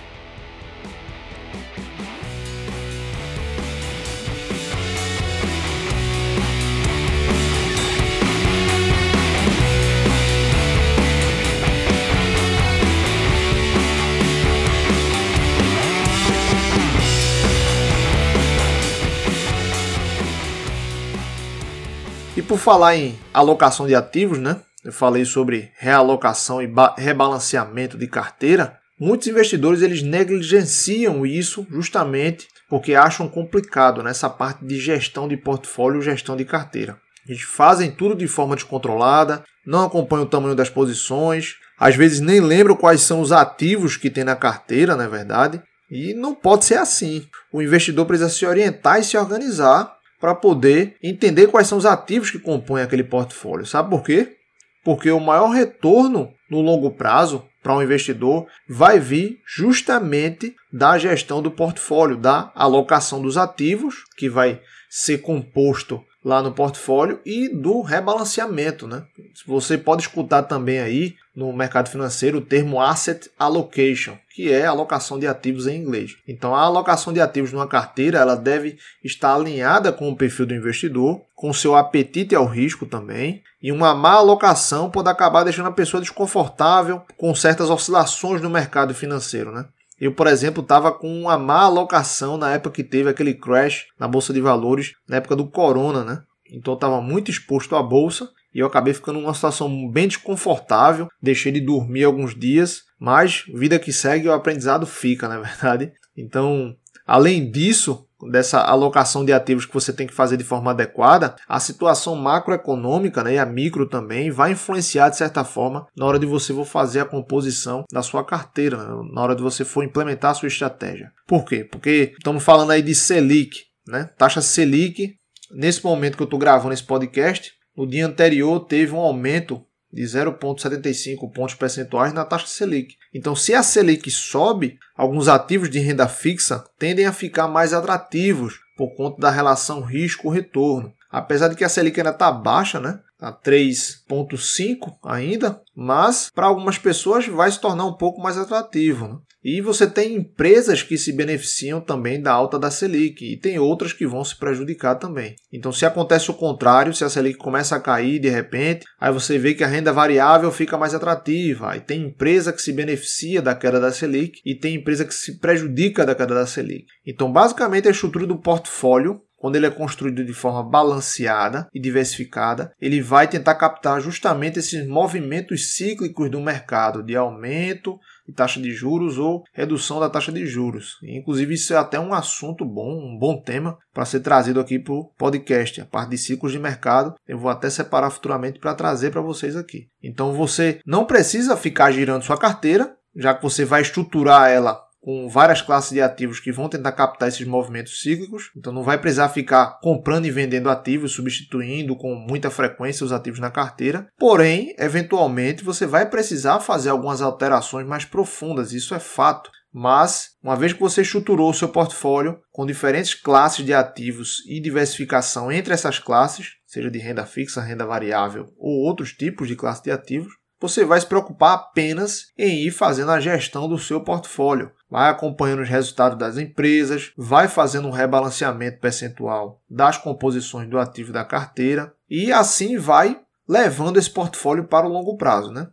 E 22.37 22.41
por 22.41 22.57
falar 22.57 22.97
em 22.97 23.17
alocação 23.33 23.87
de 23.87 23.95
ativos, 23.95 24.39
né? 24.39 24.59
Eu 24.83 24.91
falei 24.91 25.23
sobre 25.23 25.71
realocação 25.77 26.61
e 26.61 26.69
rebalanceamento 26.97 27.97
de 27.97 28.07
carteira. 28.07 28.77
Muitos 28.99 29.27
investidores 29.27 29.81
eles 29.81 30.03
negligenciam 30.03 31.25
isso 31.25 31.65
justamente 31.71 32.47
porque 32.69 32.93
acham 32.93 33.29
complicado 33.29 34.03
nessa 34.03 34.29
parte 34.29 34.65
de 34.65 34.77
gestão 34.77 35.29
de 35.29 35.37
portfólio, 35.37 36.01
gestão 36.01 36.35
de 36.35 36.43
carteira. 36.43 36.97
Eles 37.27 37.41
fazem 37.41 37.89
tudo 37.89 38.15
de 38.15 38.27
forma 38.27 38.55
descontrolada, 38.55 39.43
não 39.65 39.85
acompanham 39.85 40.25
o 40.25 40.29
tamanho 40.29 40.55
das 40.55 40.69
posições, 40.69 41.55
às 41.79 41.95
vezes 41.95 42.19
nem 42.19 42.41
lembram 42.41 42.75
quais 42.75 43.01
são 43.01 43.21
os 43.21 43.31
ativos 43.31 43.95
que 43.95 44.09
tem 44.09 44.25
na 44.25 44.35
carteira, 44.35 44.95
na 44.95 45.05
é 45.05 45.07
verdade. 45.07 45.61
E 45.89 46.13
não 46.13 46.35
pode 46.35 46.65
ser 46.65 46.75
assim. 46.75 47.25
O 47.51 47.61
investidor 47.61 48.05
precisa 48.05 48.29
se 48.29 48.45
orientar 48.45 48.99
e 48.99 49.03
se 49.03 49.17
organizar 49.17 49.95
para 50.25 50.33
poder 50.33 50.95
entender 51.03 51.45
quais 51.49 51.67
são 51.67 51.77
os 51.77 51.85
ativos 51.85 52.31
que 52.31 52.39
compõem 52.39 52.81
aquele 52.81 53.03
portfólio. 53.03 53.63
Sabe 53.63 53.91
por 53.91 54.03
quê? 54.03 54.37
Porque 54.83 55.11
o 55.11 55.19
maior 55.19 55.49
retorno 55.49 56.33
no 56.49 56.61
longo 56.61 56.89
prazo 56.89 57.45
para 57.61 57.75
um 57.75 57.83
investidor 57.83 58.47
vai 58.67 58.99
vir 58.99 59.39
justamente 59.45 60.55
da 60.73 60.97
gestão 60.97 61.43
do 61.43 61.51
portfólio, 61.51 62.17
da 62.17 62.51
alocação 62.55 63.21
dos 63.21 63.37
ativos, 63.37 63.97
que 64.17 64.27
vai 64.27 64.59
ser 64.89 65.19
composto 65.19 66.03
lá 66.23 66.41
no 66.41 66.51
portfólio 66.51 67.19
e 67.23 67.47
do 67.47 67.81
rebalanceamento, 67.81 68.87
né? 68.87 69.03
Você 69.45 69.77
pode 69.77 70.01
escutar 70.01 70.41
também 70.41 70.79
aí 70.79 71.13
no 71.35 71.51
mercado 71.51 71.89
financeiro 71.89 72.37
o 72.37 72.41
termo 72.41 72.79
asset 72.79 73.29
allocation, 73.37 74.17
que 74.33 74.51
é 74.51 74.65
alocação 74.65 75.19
de 75.19 75.27
ativos 75.27 75.67
em 75.67 75.77
inglês. 75.77 76.15
Então 76.27 76.55
a 76.55 76.61
alocação 76.61 77.11
de 77.11 77.19
ativos 77.19 77.51
numa 77.51 77.67
carteira, 77.67 78.19
ela 78.19 78.35
deve 78.35 78.77
estar 79.03 79.35
alinhada 79.35 79.91
com 79.91 80.09
o 80.09 80.15
perfil 80.15 80.45
do 80.45 80.55
investidor, 80.55 81.21
com 81.35 81.51
seu 81.53 81.75
apetite 81.75 82.33
ao 82.33 82.45
risco 82.45 82.85
também, 82.85 83.43
e 83.61 83.71
uma 83.71 83.93
má 83.93 84.13
alocação 84.13 84.89
pode 84.89 85.09
acabar 85.09 85.43
deixando 85.43 85.67
a 85.67 85.71
pessoa 85.71 86.01
desconfortável 86.01 87.01
com 87.17 87.33
certas 87.35 87.69
oscilações 87.69 88.41
no 88.41 88.49
mercado 88.49 88.93
financeiro, 88.93 89.51
né? 89.51 89.65
Eu, 89.99 90.11
por 90.11 90.27
exemplo, 90.27 90.61
estava 90.61 90.91
com 90.91 91.21
uma 91.21 91.37
má 91.37 91.61
alocação 91.61 92.37
na 92.37 92.51
época 92.51 92.75
que 92.75 92.83
teve 92.83 93.09
aquele 93.09 93.33
crash 93.33 93.85
na 93.97 94.07
bolsa 94.07 94.33
de 94.33 94.41
valores, 94.41 94.93
na 95.07 95.17
época 95.17 95.35
do 95.35 95.47
corona, 95.47 96.03
né? 96.03 96.21
Então 96.51 96.73
estava 96.73 97.01
muito 97.01 97.31
exposto 97.31 97.75
à 97.75 97.81
bolsa 97.81 98.29
e 98.55 98.59
eu 98.59 98.67
acabei 98.67 98.93
ficando 98.93 99.19
numa 99.19 99.33
situação 99.33 99.91
bem 99.91 100.07
desconfortável, 100.07 101.09
deixei 101.21 101.51
de 101.51 101.59
dormir 101.59 102.05
alguns 102.05 102.33
dias, 102.33 102.83
mas 102.97 103.43
vida 103.53 103.77
que 103.77 103.91
segue 103.91 104.29
o 104.29 104.33
aprendizado 104.33 104.85
fica, 104.85 105.27
na 105.27 105.35
é 105.35 105.41
verdade. 105.41 105.91
Então, 106.15 106.73
além 107.05 107.51
disso, 107.51 108.07
dessa 108.31 108.61
alocação 108.61 109.25
de 109.25 109.33
ativos 109.33 109.65
que 109.65 109.73
você 109.73 109.91
tem 109.91 110.07
que 110.07 110.13
fazer 110.13 110.37
de 110.37 110.45
forma 110.45 110.71
adequada, 110.71 111.35
a 111.49 111.59
situação 111.59 112.15
macroeconômica 112.15 113.21
né, 113.25 113.33
e 113.33 113.37
a 113.37 113.45
micro 113.45 113.89
também 113.89 114.31
vai 114.31 114.53
influenciar 114.53 115.09
de 115.09 115.17
certa 115.17 115.43
forma 115.43 115.85
na 115.93 116.05
hora 116.05 116.17
de 116.17 116.25
você 116.25 116.53
for 116.53 116.65
fazer 116.65 117.01
a 117.01 117.05
composição 117.05 117.83
da 117.91 118.01
sua 118.01 118.23
carteira, 118.23 118.77
né, 118.77 119.09
na 119.11 119.21
hora 119.21 119.35
de 119.35 119.43
você 119.43 119.65
for 119.65 119.83
implementar 119.83 120.31
a 120.31 120.33
sua 120.33 120.47
estratégia. 120.47 121.11
Por 121.27 121.43
quê? 121.43 121.65
Porque 121.65 122.13
estamos 122.17 122.41
falando 122.41 122.71
aí 122.71 122.81
de 122.81 122.95
Selic, 122.95 123.63
né? 123.85 124.09
Taxa 124.17 124.41
Selic, 124.41 125.15
nesse 125.51 125.83
momento 125.83 126.15
que 126.15 126.23
eu 126.23 126.25
estou 126.25 126.39
gravando 126.39 126.73
esse 126.73 126.83
podcast, 126.83 127.51
no 127.75 127.87
dia 127.87 128.05
anterior 128.05 128.61
teve 128.61 128.93
um 128.93 128.99
aumento 128.99 129.63
de 129.91 130.03
0,75 130.03 131.31
pontos 131.31 131.55
percentuais 131.55 132.11
na 132.11 132.25
taxa 132.25 132.47
Selic. 132.47 132.95
Então, 133.13 133.35
se 133.35 133.53
a 133.53 133.63
Selic 133.63 134.11
sobe, 134.11 134.77
alguns 134.95 135.29
ativos 135.29 135.69
de 135.69 135.79
renda 135.79 136.07
fixa 136.07 136.65
tendem 136.77 137.05
a 137.05 137.13
ficar 137.13 137.47
mais 137.47 137.73
atrativos 137.73 138.59
por 138.75 138.93
conta 138.95 139.21
da 139.21 139.29
relação 139.29 139.81
risco-retorno. 139.81 140.93
Apesar 141.09 141.47
de 141.47 141.55
que 141.55 141.63
a 141.63 141.69
Selic 141.69 141.97
ainda 141.97 142.09
está 142.09 142.29
baixa, 142.29 142.79
né? 142.79 142.99
Está 143.15 143.31
3,5 143.31 144.97
ainda, 145.03 145.61
mas 145.73 146.29
para 146.35 146.47
algumas 146.47 146.77
pessoas 146.77 147.25
vai 147.27 147.49
se 147.49 147.61
tornar 147.61 147.85
um 147.85 147.95
pouco 147.95 148.21
mais 148.21 148.37
atrativo. 148.37 149.07
Né? 149.07 149.17
E 149.41 149.61
você 149.61 149.85
tem 149.85 150.15
empresas 150.15 150.81
que 150.83 150.97
se 150.97 151.13
beneficiam 151.13 151.79
também 151.79 152.19
da 152.19 152.33
alta 152.33 152.57
da 152.57 152.71
Selic 152.71 153.23
e 153.23 153.37
tem 153.37 153.57
outras 153.57 153.93
que 153.93 154.05
vão 154.05 154.23
se 154.23 154.35
prejudicar 154.35 154.95
também. 154.95 155.35
Então, 155.53 155.71
se 155.71 155.85
acontece 155.85 156.31
o 156.31 156.33
contrário, 156.33 156.95
se 156.95 157.03
a 157.03 157.09
Selic 157.09 157.37
começa 157.37 157.75
a 157.75 157.79
cair 157.79 158.19
de 158.19 158.27
repente, 158.27 158.85
aí 158.99 159.13
você 159.13 159.37
vê 159.37 159.53
que 159.53 159.63
a 159.63 159.67
renda 159.67 159.93
variável 159.93 160.51
fica 160.51 160.79
mais 160.79 160.95
atrativa. 160.95 161.69
Aí 161.69 161.79
tem 161.79 162.07
empresa 162.07 162.51
que 162.51 162.61
se 162.61 162.73
beneficia 162.73 163.39
da 163.39 163.53
queda 163.53 163.79
da 163.79 163.91
Selic 163.91 164.41
e 164.43 164.55
tem 164.55 164.75
empresa 164.75 165.05
que 165.05 165.13
se 165.13 165.39
prejudica 165.39 166.05
da 166.05 166.15
queda 166.15 166.33
da 166.33 166.47
Selic. 166.47 166.87
Então, 167.05 167.31
basicamente, 167.31 167.87
a 167.87 167.91
estrutura 167.91 168.25
do 168.25 168.39
portfólio 168.41 169.21
quando 169.45 169.57
ele 169.57 169.67
é 169.67 169.69
construído 169.69 170.25
de 170.25 170.33
forma 170.33 170.63
balanceada 170.63 171.69
e 171.71 171.79
diversificada, 171.79 172.73
ele 172.81 172.99
vai 172.99 173.27
tentar 173.27 173.53
captar 173.53 174.01
justamente 174.01 174.57
esses 174.57 174.87
movimentos 174.87 175.75
cíclicos 175.75 176.31
do 176.31 176.41
mercado 176.41 177.03
de 177.03 177.15
aumento 177.15 177.99
de 178.27 178.33
taxa 178.33 178.59
de 178.59 178.71
juros 178.71 179.19
ou 179.19 179.43
redução 179.53 179.99
da 179.99 180.09
taxa 180.09 180.31
de 180.31 180.47
juros. 180.47 180.97
inclusive, 181.03 181.53
isso 181.53 181.75
é 181.75 181.77
até 181.77 181.99
um 181.99 182.11
assunto 182.11 182.65
bom, 182.65 182.89
um 182.89 183.19
bom 183.19 183.39
tema 183.39 183.77
para 183.93 184.03
ser 184.03 184.21
trazido 184.21 184.59
aqui 184.59 184.79
para 184.79 184.95
o 184.95 185.11
podcast. 185.15 185.79
A 185.79 185.85
parte 185.85 186.09
de 186.09 186.17
ciclos 186.17 186.51
de 186.51 186.57
mercado, 186.57 187.13
eu 187.27 187.37
vou 187.37 187.51
até 187.51 187.69
separar 187.69 188.09
futuramente 188.09 188.57
para 188.57 188.73
trazer 188.73 189.11
para 189.11 189.21
vocês 189.21 189.55
aqui. 189.55 189.89
Então, 190.01 190.33
você 190.33 190.79
não 190.83 191.05
precisa 191.05 191.55
ficar 191.55 191.91
girando 191.91 192.23
sua 192.23 192.39
carteira, 192.39 192.95
já 193.15 193.35
que 193.35 193.43
você 193.43 193.63
vai 193.63 193.83
estruturar 193.83 194.49
ela 194.49 194.84
com 195.05 195.29
várias 195.29 195.61
classes 195.61 195.91
de 195.91 196.01
ativos 196.01 196.39
que 196.39 196.51
vão 196.51 196.67
tentar 196.67 196.91
captar 196.93 197.27
esses 197.27 197.45
movimentos 197.45 198.01
cíclicos. 198.01 198.49
Então 198.57 198.73
não 198.73 198.81
vai 198.81 198.97
precisar 198.97 199.29
ficar 199.29 199.79
comprando 199.79 200.25
e 200.25 200.31
vendendo 200.31 200.67
ativos, 200.67 201.11
substituindo 201.11 201.95
com 201.95 202.15
muita 202.15 202.49
frequência 202.49 203.05
os 203.05 203.11
ativos 203.11 203.39
na 203.39 203.51
carteira. 203.51 204.07
Porém, 204.17 204.73
eventualmente 204.79 205.63
você 205.63 205.85
vai 205.85 206.09
precisar 206.09 206.59
fazer 206.59 206.89
algumas 206.89 207.21
alterações 207.21 207.85
mais 207.85 208.03
profundas, 208.03 208.73
isso 208.73 208.95
é 208.95 208.99
fato. 208.99 209.51
Mas, 209.71 210.29
uma 210.41 210.55
vez 210.55 210.73
que 210.73 210.79
você 210.79 211.03
estruturou 211.03 211.51
o 211.51 211.53
seu 211.53 211.67
portfólio 211.67 212.39
com 212.51 212.65
diferentes 212.65 213.13
classes 213.13 213.63
de 213.63 213.73
ativos 213.73 214.37
e 214.47 214.59
diversificação 214.59 215.51
entre 215.51 215.73
essas 215.73 215.99
classes, 215.99 216.53
seja 216.65 216.89
de 216.89 216.97
renda 216.97 217.25
fixa, 217.25 217.61
renda 217.61 217.85
variável 217.85 218.47
ou 218.57 218.87
outros 218.87 219.11
tipos 219.11 219.47
de 219.47 219.55
classe 219.55 219.83
de 219.83 219.91
ativos, 219.91 220.33
você 220.67 220.83
vai 220.83 220.99
se 220.99 221.05
preocupar 221.05 221.53
apenas 221.53 222.31
em 222.37 222.65
ir 222.65 222.71
fazendo 222.71 223.11
a 223.11 223.19
gestão 223.19 223.67
do 223.67 223.77
seu 223.77 224.01
portfólio. 224.01 224.71
Vai 224.89 225.09
acompanhando 225.09 225.61
os 225.61 225.69
resultados 225.69 226.17
das 226.17 226.37
empresas, 226.37 227.11
vai 227.17 227.47
fazendo 227.47 227.87
um 227.87 227.91
rebalanceamento 227.91 228.79
percentual 228.79 229.61
das 229.69 229.97
composições 229.97 230.69
do 230.69 230.79
ativo 230.79 231.13
da 231.13 231.23
carteira 231.23 231.93
e 232.09 232.31
assim 232.31 232.77
vai 232.77 233.19
levando 233.47 233.97
esse 233.97 234.09
portfólio 234.09 234.65
para 234.65 234.87
o 234.87 234.91
longo 234.91 235.17
prazo, 235.17 235.51
né? 235.51 235.67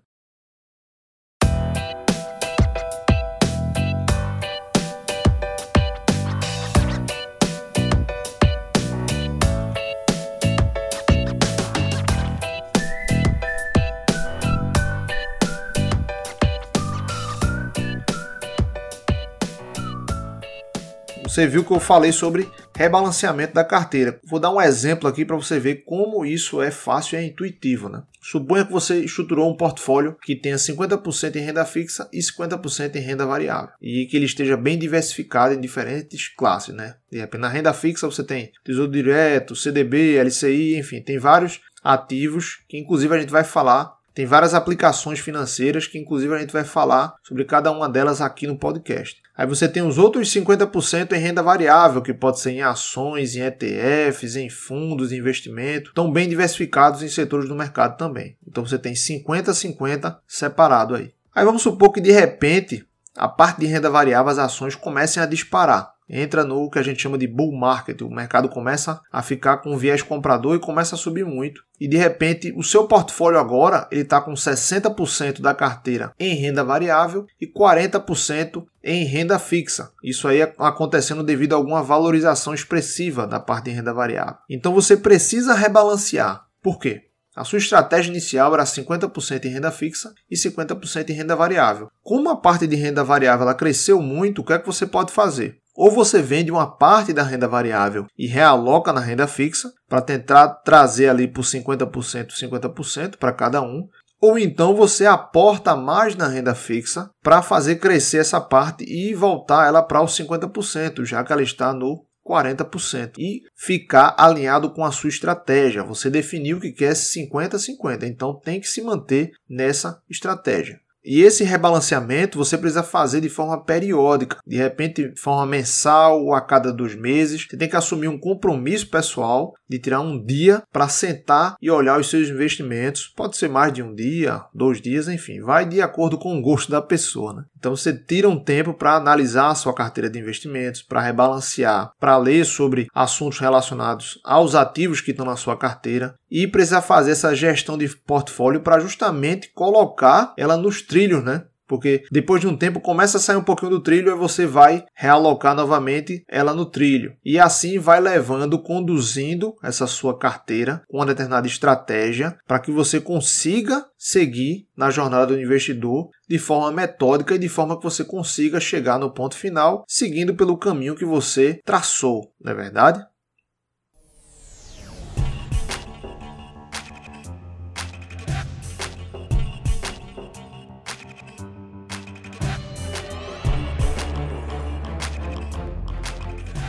Você 21.33 21.47
viu 21.47 21.64
que 21.64 21.73
eu 21.73 21.81
falei 21.81 22.12
sobre 22.12 22.47
rebalanceamento 22.77 23.55
da 23.55 23.64
carteira. 23.64 24.21
Vou 24.23 24.38
dar 24.38 24.51
um 24.51 24.61
exemplo 24.61 25.09
aqui 25.09 25.25
para 25.25 25.35
você 25.35 25.59
ver 25.59 25.77
como 25.77 26.27
isso 26.27 26.61
é 26.61 26.71
fácil 26.71 27.18
e 27.18 27.23
é 27.23 27.25
intuitivo. 27.25 27.88
Né? 27.88 28.03
Suponha 28.21 28.66
que 28.66 28.71
você 28.71 29.03
estruturou 29.03 29.51
um 29.51 29.57
portfólio 29.57 30.14
que 30.23 30.37
tenha 30.37 30.57
50% 30.57 31.37
em 31.37 31.38
renda 31.38 31.64
fixa 31.64 32.07
e 32.12 32.18
50% 32.18 32.97
em 32.97 33.01
renda 33.01 33.25
variável 33.25 33.71
e 33.81 34.05
que 34.05 34.14
ele 34.14 34.27
esteja 34.27 34.59
bem 34.59 34.79
diversificado 34.79 35.55
em 35.55 35.61
diferentes 35.62 36.29
classes. 36.29 36.75
Né? 36.75 36.97
Na 37.38 37.49
renda 37.49 37.73
fixa 37.73 38.07
você 38.07 38.23
tem 38.23 38.53
Tesouro 38.62 38.92
Direto, 38.92 39.57
CDB, 39.57 40.23
LCI, 40.23 40.77
enfim, 40.77 41.01
tem 41.01 41.18
vários 41.18 41.62
ativos 41.83 42.62
que 42.68 42.77
inclusive 42.77 43.16
a 43.16 43.18
gente 43.18 43.33
vai 43.33 43.42
falar 43.42 43.97
tem 44.14 44.27
várias 44.27 44.53
aplicações 44.53 45.21
financeiras 45.21 45.87
que, 45.87 45.99
inclusive, 45.99 46.35
a 46.35 46.38
gente 46.38 46.53
vai 46.53 46.64
falar 46.64 47.14
sobre 47.23 47.47
cada 47.47 47.73
uma 47.73 47.88
delas 47.88 48.21
aqui 48.21 48.47
no 48.47 48.59
podcast. 48.59 49.21
Aí 49.37 49.47
você 49.47 49.66
tem 49.66 49.83
os 49.83 49.97
outros 49.97 50.33
50% 50.33 51.12
em 51.12 51.18
renda 51.18 51.42
variável, 51.42 52.03
que 52.03 52.12
pode 52.12 52.38
ser 52.38 52.51
em 52.53 52.62
ações, 52.62 53.35
em 53.35 53.40
ETFs, 53.40 54.37
em 54.37 54.51
fundos 54.51 55.09
de 55.09 55.16
investimento, 55.16 55.88
estão 55.88 56.12
bem 56.12 56.29
diversificados 56.29 57.03
em 57.03 57.09
setores 57.09 57.49
do 57.49 57.55
mercado 57.55 57.97
também. 57.97 58.37
Então 58.47 58.64
você 58.64 58.79
tem 58.79 58.92
50-50 58.92 60.18
separado 60.27 60.95
aí. 60.95 61.14
Aí 61.35 61.45
vamos 61.45 61.62
supor 61.62 61.92
que 61.92 62.01
de 62.01 62.12
repente 62.12 62.87
a 63.16 63.29
parte 63.29 63.61
de 63.61 63.66
renda 63.66 63.90
variável, 63.90 64.31
as 64.31 64.38
ações 64.38 64.75
comecem 64.75 65.23
a 65.23 65.27
disparar 65.27 65.91
entra 66.08 66.44
no 66.44 66.70
que 66.70 66.78
a 66.78 66.82
gente 66.82 67.02
chama 67.02 67.18
de 67.18 67.26
bull 67.26 67.52
market. 67.52 68.00
O 68.02 68.10
mercado 68.10 68.48
começa 68.48 69.00
a 69.10 69.22
ficar 69.22 69.58
com 69.58 69.76
viés 69.76 70.02
comprador 70.02 70.56
e 70.56 70.60
começa 70.60 70.94
a 70.94 70.98
subir 70.98 71.24
muito. 71.24 71.62
E 71.80 71.88
de 71.88 71.96
repente, 71.96 72.52
o 72.56 72.62
seu 72.62 72.86
portfólio 72.86 73.38
agora 73.38 73.88
ele 73.90 74.02
está 74.02 74.20
com 74.20 74.32
60% 74.32 75.40
da 75.40 75.54
carteira 75.54 76.12
em 76.18 76.34
renda 76.34 76.62
variável 76.62 77.26
e 77.40 77.46
40% 77.46 78.64
em 78.84 79.04
renda 79.04 79.38
fixa. 79.38 79.90
Isso 80.02 80.28
aí 80.28 80.42
acontecendo 80.42 81.22
devido 81.22 81.54
a 81.54 81.56
alguma 81.56 81.82
valorização 81.82 82.54
expressiva 82.54 83.26
da 83.26 83.40
parte 83.40 83.64
de 83.64 83.70
renda 83.72 83.92
variável. 83.92 84.36
Então 84.48 84.72
você 84.72 84.96
precisa 84.96 85.54
rebalancear. 85.54 86.46
Por 86.62 86.78
quê? 86.78 87.06
A 87.34 87.44
sua 87.44 87.58
estratégia 87.58 88.10
inicial 88.10 88.52
era 88.52 88.64
50% 88.64 89.46
em 89.46 89.48
renda 89.48 89.70
fixa 89.70 90.12
e 90.30 90.36
50% 90.36 91.08
em 91.08 91.14
renda 91.14 91.34
variável. 91.34 91.90
Como 92.02 92.28
a 92.28 92.36
parte 92.36 92.66
de 92.66 92.76
renda 92.76 93.02
variável 93.02 93.44
ela 93.44 93.54
cresceu 93.54 94.02
muito, 94.02 94.42
o 94.42 94.44
que 94.44 94.52
é 94.52 94.58
que 94.58 94.66
você 94.66 94.86
pode 94.86 95.10
fazer? 95.10 95.58
Ou 95.74 95.90
você 95.90 96.20
vende 96.20 96.50
uma 96.50 96.66
parte 96.66 97.12
da 97.12 97.22
renda 97.22 97.48
variável 97.48 98.06
e 98.18 98.26
realoca 98.26 98.92
na 98.92 99.00
renda 99.00 99.26
fixa 99.26 99.72
para 99.88 100.02
tentar 100.02 100.48
trazer 100.64 101.08
ali 101.08 101.26
por 101.26 101.42
50%, 101.42 102.28
50% 102.30 103.16
para 103.16 103.32
cada 103.32 103.62
um, 103.62 103.88
ou 104.20 104.38
então 104.38 104.76
você 104.76 105.04
aporta 105.04 105.74
mais 105.74 106.14
na 106.14 106.28
renda 106.28 106.54
fixa 106.54 107.11
para 107.22 107.42
fazer 107.42 107.76
crescer 107.76 108.18
essa 108.18 108.40
parte 108.40 108.85
e 108.85 109.12
voltar 109.14 109.66
ela 109.66 109.82
para 109.82 110.00
os 110.00 110.16
50%, 110.16 111.04
já 111.04 111.24
que 111.24 111.32
ela 111.32 111.42
está 111.42 111.72
no 111.72 112.04
40% 112.24 113.18
e 113.18 113.40
ficar 113.56 114.14
alinhado 114.16 114.70
com 114.72 114.85
a 114.85 114.92
sua 114.92 115.08
estratégia. 115.08 115.82
Você 115.82 116.08
definiu 116.08 116.61
que 116.61 116.70
quer 116.70 116.92
50-50, 116.92 118.04
então 118.04 118.38
tem 118.38 118.61
que 118.61 118.68
se 118.68 118.80
manter 118.80 119.32
nessa 119.48 120.00
estratégia. 120.08 120.78
E 121.04 121.22
esse 121.22 121.44
rebalanceamento 121.44 122.38
você 122.38 122.56
precisa 122.56 122.82
fazer 122.82 123.20
de 123.20 123.28
forma 123.28 123.62
periódica, 123.64 124.38
de 124.46 124.56
repente 124.56 125.08
de 125.08 125.20
forma 125.20 125.46
mensal 125.46 126.22
ou 126.22 126.34
a 126.34 126.40
cada 126.40 126.72
dois 126.72 126.94
meses. 126.94 127.46
Você 127.48 127.56
tem 127.56 127.68
que 127.68 127.76
assumir 127.76 128.08
um 128.08 128.18
compromisso 128.18 128.88
pessoal 128.88 129.54
de 129.68 129.78
tirar 129.78 130.00
um 130.00 130.22
dia 130.22 130.62
para 130.72 130.88
sentar 130.88 131.56
e 131.60 131.70
olhar 131.70 131.98
os 131.98 132.08
seus 132.08 132.28
investimentos. 132.28 133.12
Pode 133.16 133.36
ser 133.36 133.48
mais 133.48 133.72
de 133.72 133.82
um 133.82 133.94
dia, 133.94 134.42
dois 134.54 134.80
dias, 134.80 135.08
enfim, 135.08 135.40
vai 135.40 135.66
de 135.66 135.80
acordo 135.80 136.18
com 136.18 136.38
o 136.38 136.42
gosto 136.42 136.70
da 136.70 136.82
pessoa. 136.82 137.32
Né? 137.32 137.44
Então 137.58 137.74
você 137.74 137.92
tira 137.92 138.28
um 138.28 138.38
tempo 138.38 138.74
para 138.74 138.96
analisar 138.96 139.50
a 139.50 139.54
sua 139.54 139.74
carteira 139.74 140.10
de 140.10 140.18
investimentos, 140.18 140.82
para 140.82 141.00
rebalancear, 141.00 141.92
para 141.98 142.16
ler 142.16 142.44
sobre 142.44 142.86
assuntos 142.94 143.38
relacionados 143.38 144.20
aos 144.24 144.54
ativos 144.54 145.00
que 145.00 145.10
estão 145.10 145.24
na 145.24 145.36
sua 145.36 145.56
carteira 145.56 146.14
e 146.30 146.46
precisa 146.46 146.80
fazer 146.80 147.12
essa 147.12 147.34
gestão 147.34 147.76
de 147.76 147.88
portfólio 147.88 148.60
para 148.60 148.80
justamente 148.80 149.50
colocar 149.54 150.32
ela 150.36 150.56
nos 150.56 150.82
trilhos, 150.92 151.24
né? 151.24 151.44
Porque 151.66 152.05
depois 152.12 152.38
de 152.38 152.46
um 152.46 152.55
tempo 152.55 152.81
começa 152.81 153.16
a 153.16 153.20
sair 153.20 153.37
um 153.37 153.42
pouquinho 153.42 153.70
do 153.70 153.81
trilho 153.81 154.11
e 154.11 154.18
você 154.18 154.44
vai 154.44 154.85
realocar 154.94 155.55
novamente 155.55 156.22
ela 156.28 156.52
no 156.52 156.66
trilho. 156.66 157.14
E 157.24 157.38
assim 157.38 157.78
vai 157.78 157.98
levando, 157.98 158.62
conduzindo 158.62 159.55
essa 159.62 159.87
sua 159.87 160.18
carteira 160.18 160.83
com 160.87 160.98
uma 160.98 161.07
determinada 161.07 161.46
estratégia 161.46 162.37
para 162.46 162.59
que 162.59 162.70
você 162.70 163.00
consiga 163.00 163.87
seguir 163.96 164.66
na 164.76 164.90
jornada 164.90 165.28
do 165.28 165.40
investidor 165.40 166.11
de 166.28 166.38
forma 166.38 166.70
metódica 166.70 167.37
e 167.37 167.38
de 167.38 167.48
forma 167.48 167.78
que 167.78 167.85
você 167.85 168.05
consiga 168.05 168.61
chegar 168.61 168.98
no 168.98 169.11
ponto 169.11 169.35
final 169.35 169.85
seguindo 169.88 170.35
pelo 170.35 170.59
caminho 170.59 170.94
que 170.94 171.07
você 171.07 171.59
traçou, 171.64 172.35
não 172.38 172.52
é 172.52 172.55
verdade? 172.55 173.02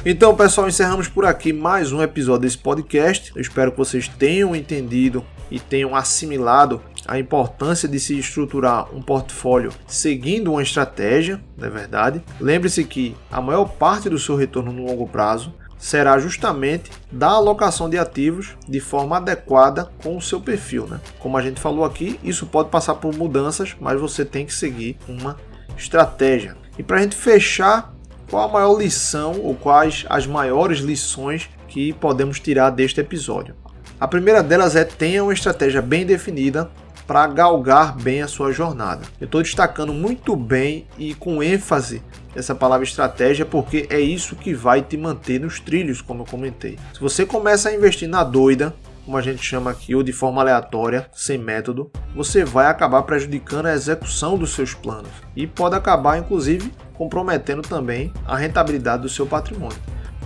Então, 0.06 0.36
pessoal, 0.36 0.68
encerramos 0.68 1.08
por 1.08 1.24
aqui 1.24 1.54
mais 1.54 1.94
um 1.94 2.02
episódio 2.02 2.42
desse 2.42 2.58
podcast. 2.58 3.32
Eu 3.34 3.42
espero 3.42 3.72
que 3.72 3.78
vocês 3.78 4.06
tenham 4.06 4.54
entendido 4.54 5.26
e 5.50 5.62
tenham 5.62 5.96
assimilado 5.96 6.82
a 7.08 7.18
importância 7.18 7.88
de 7.88 7.98
se 8.02 8.20
estruturar 8.20 8.94
um 8.94 9.02
portfólio 9.02 9.72
seguindo 9.88 10.52
uma 10.52 10.62
estratégia, 10.62 11.42
não 11.58 11.68
é 11.68 11.70
verdade? 11.70 12.22
Lembre-se 12.38 12.84
que 12.84 13.16
a 13.32 13.40
maior 13.40 13.64
parte 13.64 14.10
do 14.10 14.20
seu 14.20 14.36
retorno 14.36 14.74
no 14.74 14.86
longo 14.86 15.08
prazo 15.08 15.54
será 15.78 16.20
justamente 16.20 16.92
da 17.10 17.30
alocação 17.30 17.90
de 17.90 17.98
ativos 17.98 18.58
de 18.68 18.82
forma 18.82 19.16
adequada 19.16 19.90
com 20.04 20.18
o 20.18 20.22
seu 20.22 20.42
perfil. 20.42 20.86
Né? 20.86 21.00
Como 21.18 21.38
a 21.38 21.42
gente 21.42 21.62
falou 21.62 21.86
aqui, 21.86 22.20
isso 22.22 22.46
pode 22.46 22.68
passar 22.68 22.96
por 22.96 23.16
mudanças, 23.16 23.74
mas 23.80 24.02
você 24.02 24.26
tem 24.26 24.46
que 24.46 24.54
seguir 24.54 24.98
uma 25.08 25.38
estratégia. 25.78 26.58
E 26.78 26.84
para 26.84 26.98
a 26.98 27.02
gente 27.02 27.16
fechar 27.16 27.93
qual 28.34 28.50
a 28.50 28.52
maior 28.52 28.76
lição 28.80 29.40
ou 29.44 29.54
quais 29.54 30.08
as 30.10 30.26
maiores 30.26 30.80
lições 30.80 31.48
que 31.68 31.94
podemos 31.94 32.40
tirar 32.40 32.72
deste 32.72 33.00
episódio? 33.00 33.54
A 34.00 34.08
primeira 34.08 34.42
delas 34.42 34.76
é 34.76 34.84
tenha 34.84 35.24
uma 35.24 35.34
estratégia 35.34 35.84
bem 35.84 36.04
definida 36.04 36.68
para 37.06 37.28
galgar 37.28 37.96
bem 37.96 38.24
a 38.24 38.28
sua 38.28 38.52
jornada. 38.52 39.04
Eu 39.22 39.26
estou 39.26 39.44
destacando 39.44 39.94
muito 39.94 40.36
bem 40.36 40.88
e 40.98 41.14
com 41.14 41.44
ênfase 41.44 42.02
essa 42.36 42.56
palavra 42.56 42.84
estratégia 42.84 43.46
porque 43.46 43.86
é 43.92 44.00
isso 44.00 44.36
que 44.36 44.52
vai 44.52 44.82
te 44.82 44.98
manter 44.98 45.40
nos 45.40 45.60
trilhos, 45.60 46.02
como 46.02 46.24
eu 46.24 46.26
comentei. 46.26 46.80
Se 46.92 47.00
você 47.00 47.28
começa 47.28 47.70
a 47.70 47.76
investir 47.76 48.10
na 48.10 48.24
doida, 48.24 48.74
como 49.06 49.18
a 49.18 49.22
gente 49.22 49.44
chama 49.44 49.72
aqui, 49.72 49.94
ou 49.96 50.04
de 50.04 50.14
forma 50.14 50.42
aleatória, 50.42 51.08
sem 51.12 51.38
método, 51.38 51.92
você 52.16 52.44
vai 52.44 52.68
acabar 52.68 53.04
prejudicando 53.04 53.68
a 53.68 53.74
execução 53.74 54.38
dos 54.38 54.52
seus 54.52 54.74
planos 54.74 55.12
e 55.36 55.46
pode 55.46 55.76
acabar, 55.76 56.18
inclusive, 56.18 56.72
comprometendo 56.94 57.62
também 57.62 58.14
a 58.26 58.38
rentabilidade 58.38 59.04
do 59.04 59.10
seu 59.10 59.26
patrimônio. 59.26 59.78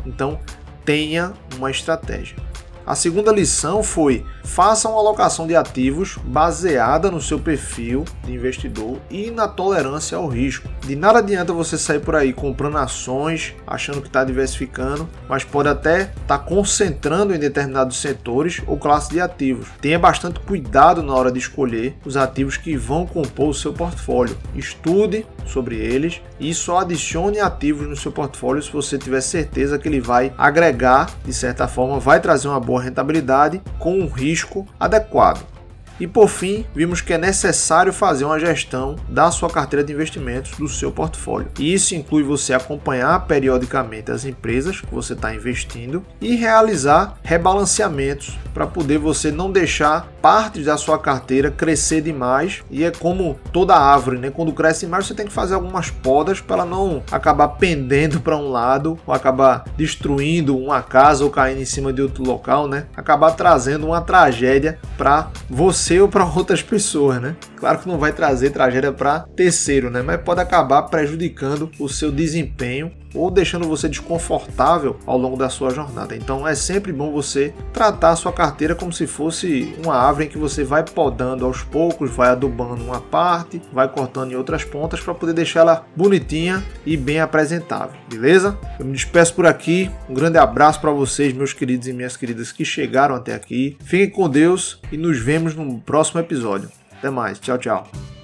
Então, 0.05 0.39
tenha 0.85 1.33
uma 1.57 1.71
estratégia. 1.71 2.46
A 2.87 2.95
segunda 2.95 3.33
lição 3.33 3.83
foi: 3.83 4.25
faça 4.45 4.87
uma 4.87 4.97
alocação 4.97 5.45
de 5.45 5.53
ativos 5.53 6.17
baseada 6.23 7.11
no 7.11 7.21
seu 7.21 7.37
perfil 7.37 8.05
de 8.23 8.33
investidor 8.33 8.97
e 9.11 9.29
na 9.29 9.45
tolerância 9.45 10.17
ao 10.17 10.25
risco. 10.25 10.69
De 10.85 10.95
nada 10.95 11.19
adianta 11.19 11.51
você 11.51 11.77
sair 11.77 11.99
por 11.99 12.15
aí 12.15 12.31
comprando 12.31 12.77
ações, 12.77 13.53
achando 13.67 13.99
que 14.01 14.07
está 14.07 14.23
diversificando, 14.23 15.05
mas 15.27 15.43
pode 15.43 15.67
até 15.67 16.03
estar 16.03 16.37
tá 16.37 16.39
concentrando 16.39 17.35
em 17.35 17.39
determinados 17.39 17.97
setores 17.97 18.61
ou 18.65 18.77
classes 18.77 19.09
de 19.09 19.19
ativos. 19.19 19.67
Tenha 19.81 19.99
bastante 19.99 20.39
cuidado 20.39 21.03
na 21.03 21.13
hora 21.13 21.29
de 21.29 21.39
escolher 21.39 21.97
os 22.05 22.15
ativos 22.15 22.55
que 22.55 22.77
vão 22.77 23.05
compor 23.05 23.49
o 23.49 23.53
seu 23.53 23.73
portfólio. 23.73 24.37
Estude 24.55 25.25
sobre 25.45 25.75
eles 25.75 26.21
e 26.39 26.53
só 26.53 26.79
adicione 26.79 27.39
ativos 27.39 27.87
no 27.87 27.97
seu 27.97 28.13
portfólio 28.13 28.61
se 28.61 28.71
você 28.71 28.97
tiver 28.97 29.21
certeza 29.21 29.77
que 29.77 29.89
ele 29.89 29.99
vai 29.99 30.31
agregar, 30.37 31.09
de 31.25 31.33
certa 31.33 31.67
forma, 31.67 31.99
vai 31.99 32.21
trazer 32.21 32.47
uma 32.47 32.59
boa 32.59 32.76
boa 32.77 32.83
rentabilidade 32.83 33.61
com 33.79 33.99
um 33.99 34.07
risco 34.07 34.65
adequado. 34.79 35.56
E 35.99 36.05
por 36.05 36.27
fim, 36.27 36.65
vimos 36.75 37.01
que 37.01 37.13
é 37.13 37.17
necessário 37.17 37.91
fazer 37.91 38.25
uma 38.25 38.39
gestão 38.39 38.95
da 39.09 39.31
sua 39.31 39.49
carteira 39.49 39.83
de 39.83 39.93
investimentos 39.93 40.51
do 40.51 40.67
seu 40.67 40.91
portfólio. 40.91 41.49
E 41.59 41.73
isso 41.73 41.95
inclui 41.95 42.23
você 42.23 42.53
acompanhar 42.53 43.25
periodicamente 43.25 44.11
as 44.11 44.25
empresas 44.25 44.81
que 44.81 44.93
você 44.93 45.13
está 45.13 45.33
investindo 45.33 46.03
e 46.21 46.35
realizar 46.35 47.17
rebalanceamentos 47.23 48.37
para 48.53 48.67
poder 48.67 48.97
você 48.97 49.31
não 49.31 49.51
deixar 49.51 50.07
partes 50.21 50.65
da 50.65 50.77
sua 50.77 50.97
carteira 50.97 51.51
crescer 51.51 52.01
demais. 52.01 52.63
E 52.69 52.83
é 52.83 52.91
como 52.91 53.39
toda 53.51 53.75
árvore, 53.75 54.17
né? 54.17 54.29
Quando 54.29 54.53
cresce 54.53 54.85
demais, 54.85 55.05
você 55.05 55.13
tem 55.13 55.25
que 55.25 55.33
fazer 55.33 55.53
algumas 55.53 55.89
podas 55.89 56.41
para 56.41 56.65
não 56.65 57.03
acabar 57.11 57.49
pendendo 57.49 58.19
para 58.19 58.35
um 58.35 58.49
lado 58.49 58.97
ou 59.05 59.13
acabar 59.13 59.65
destruindo 59.77 60.57
uma 60.57 60.81
casa 60.81 61.23
ou 61.23 61.29
caindo 61.29 61.61
em 61.61 61.65
cima 61.65 61.93
de 61.93 62.01
outro 62.01 62.23
local, 62.23 62.67
né? 62.67 62.85
Acabar 62.95 63.31
trazendo 63.31 63.87
uma 63.87 64.01
tragédia 64.01 64.79
para 64.97 65.29
você 65.49 65.86
ou 66.01 66.09
para 66.09 66.25
outras 66.25 66.61
pessoas, 66.61 67.21
né? 67.21 67.35
Claro 67.55 67.79
que 67.79 67.87
não 67.87 67.97
vai 67.97 68.11
trazer 68.11 68.49
tragédia 68.49 68.91
para 68.91 69.19
terceiro, 69.19 69.89
né? 69.89 70.01
Mas 70.01 70.21
pode 70.21 70.41
acabar 70.41 70.83
prejudicando 70.83 71.71
o 71.79 71.87
seu 71.87 72.11
desempenho 72.11 72.91
ou 73.17 73.31
deixando 73.31 73.67
você 73.67 73.89
desconfortável 73.89 74.97
ao 75.05 75.17
longo 75.17 75.37
da 75.37 75.49
sua 75.49 75.69
jornada. 75.69 76.15
Então 76.15 76.47
é 76.47 76.55
sempre 76.55 76.91
bom 76.91 77.11
você 77.11 77.53
tratar 77.73 78.11
a 78.11 78.15
sua 78.15 78.31
carteira 78.31 78.75
como 78.75 78.93
se 78.93 79.07
fosse 79.07 79.75
uma 79.83 79.95
árvore 79.95 80.25
em 80.25 80.29
que 80.29 80.37
você 80.37 80.63
vai 80.63 80.83
podando 80.83 81.45
aos 81.45 81.61
poucos, 81.63 82.11
vai 82.11 82.29
adubando 82.29 82.83
uma 82.83 83.01
parte, 83.01 83.61
vai 83.71 83.87
cortando 83.87 84.31
em 84.31 84.35
outras 84.35 84.63
pontas 84.63 84.99
para 84.99 85.13
poder 85.13 85.33
deixar 85.33 85.61
ela 85.61 85.85
bonitinha 85.95 86.63
e 86.85 86.95
bem 86.95 87.19
apresentável, 87.19 87.97
beleza? 88.09 88.57
Eu 88.79 88.85
me 88.85 88.93
despeço 88.93 89.33
por 89.33 89.45
aqui. 89.45 89.89
Um 90.09 90.13
grande 90.13 90.37
abraço 90.37 90.79
para 90.79 90.91
vocês, 90.91 91.33
meus 91.33 91.53
queridos 91.53 91.87
e 91.87 91.93
minhas 91.93 92.17
queridas 92.17 92.51
que 92.51 92.63
chegaram 92.65 93.15
até 93.15 93.33
aqui. 93.33 93.77
Fiquem 93.83 94.09
com 94.09 94.29
Deus 94.29 94.79
e 94.91 94.97
nos 94.97 95.17
vemos 95.19 95.55
no 95.55 95.79
próximo 95.79 96.19
episódio. 96.19 96.69
Até 96.97 97.09
mais. 97.09 97.39
Tchau, 97.39 97.57
tchau. 97.57 98.16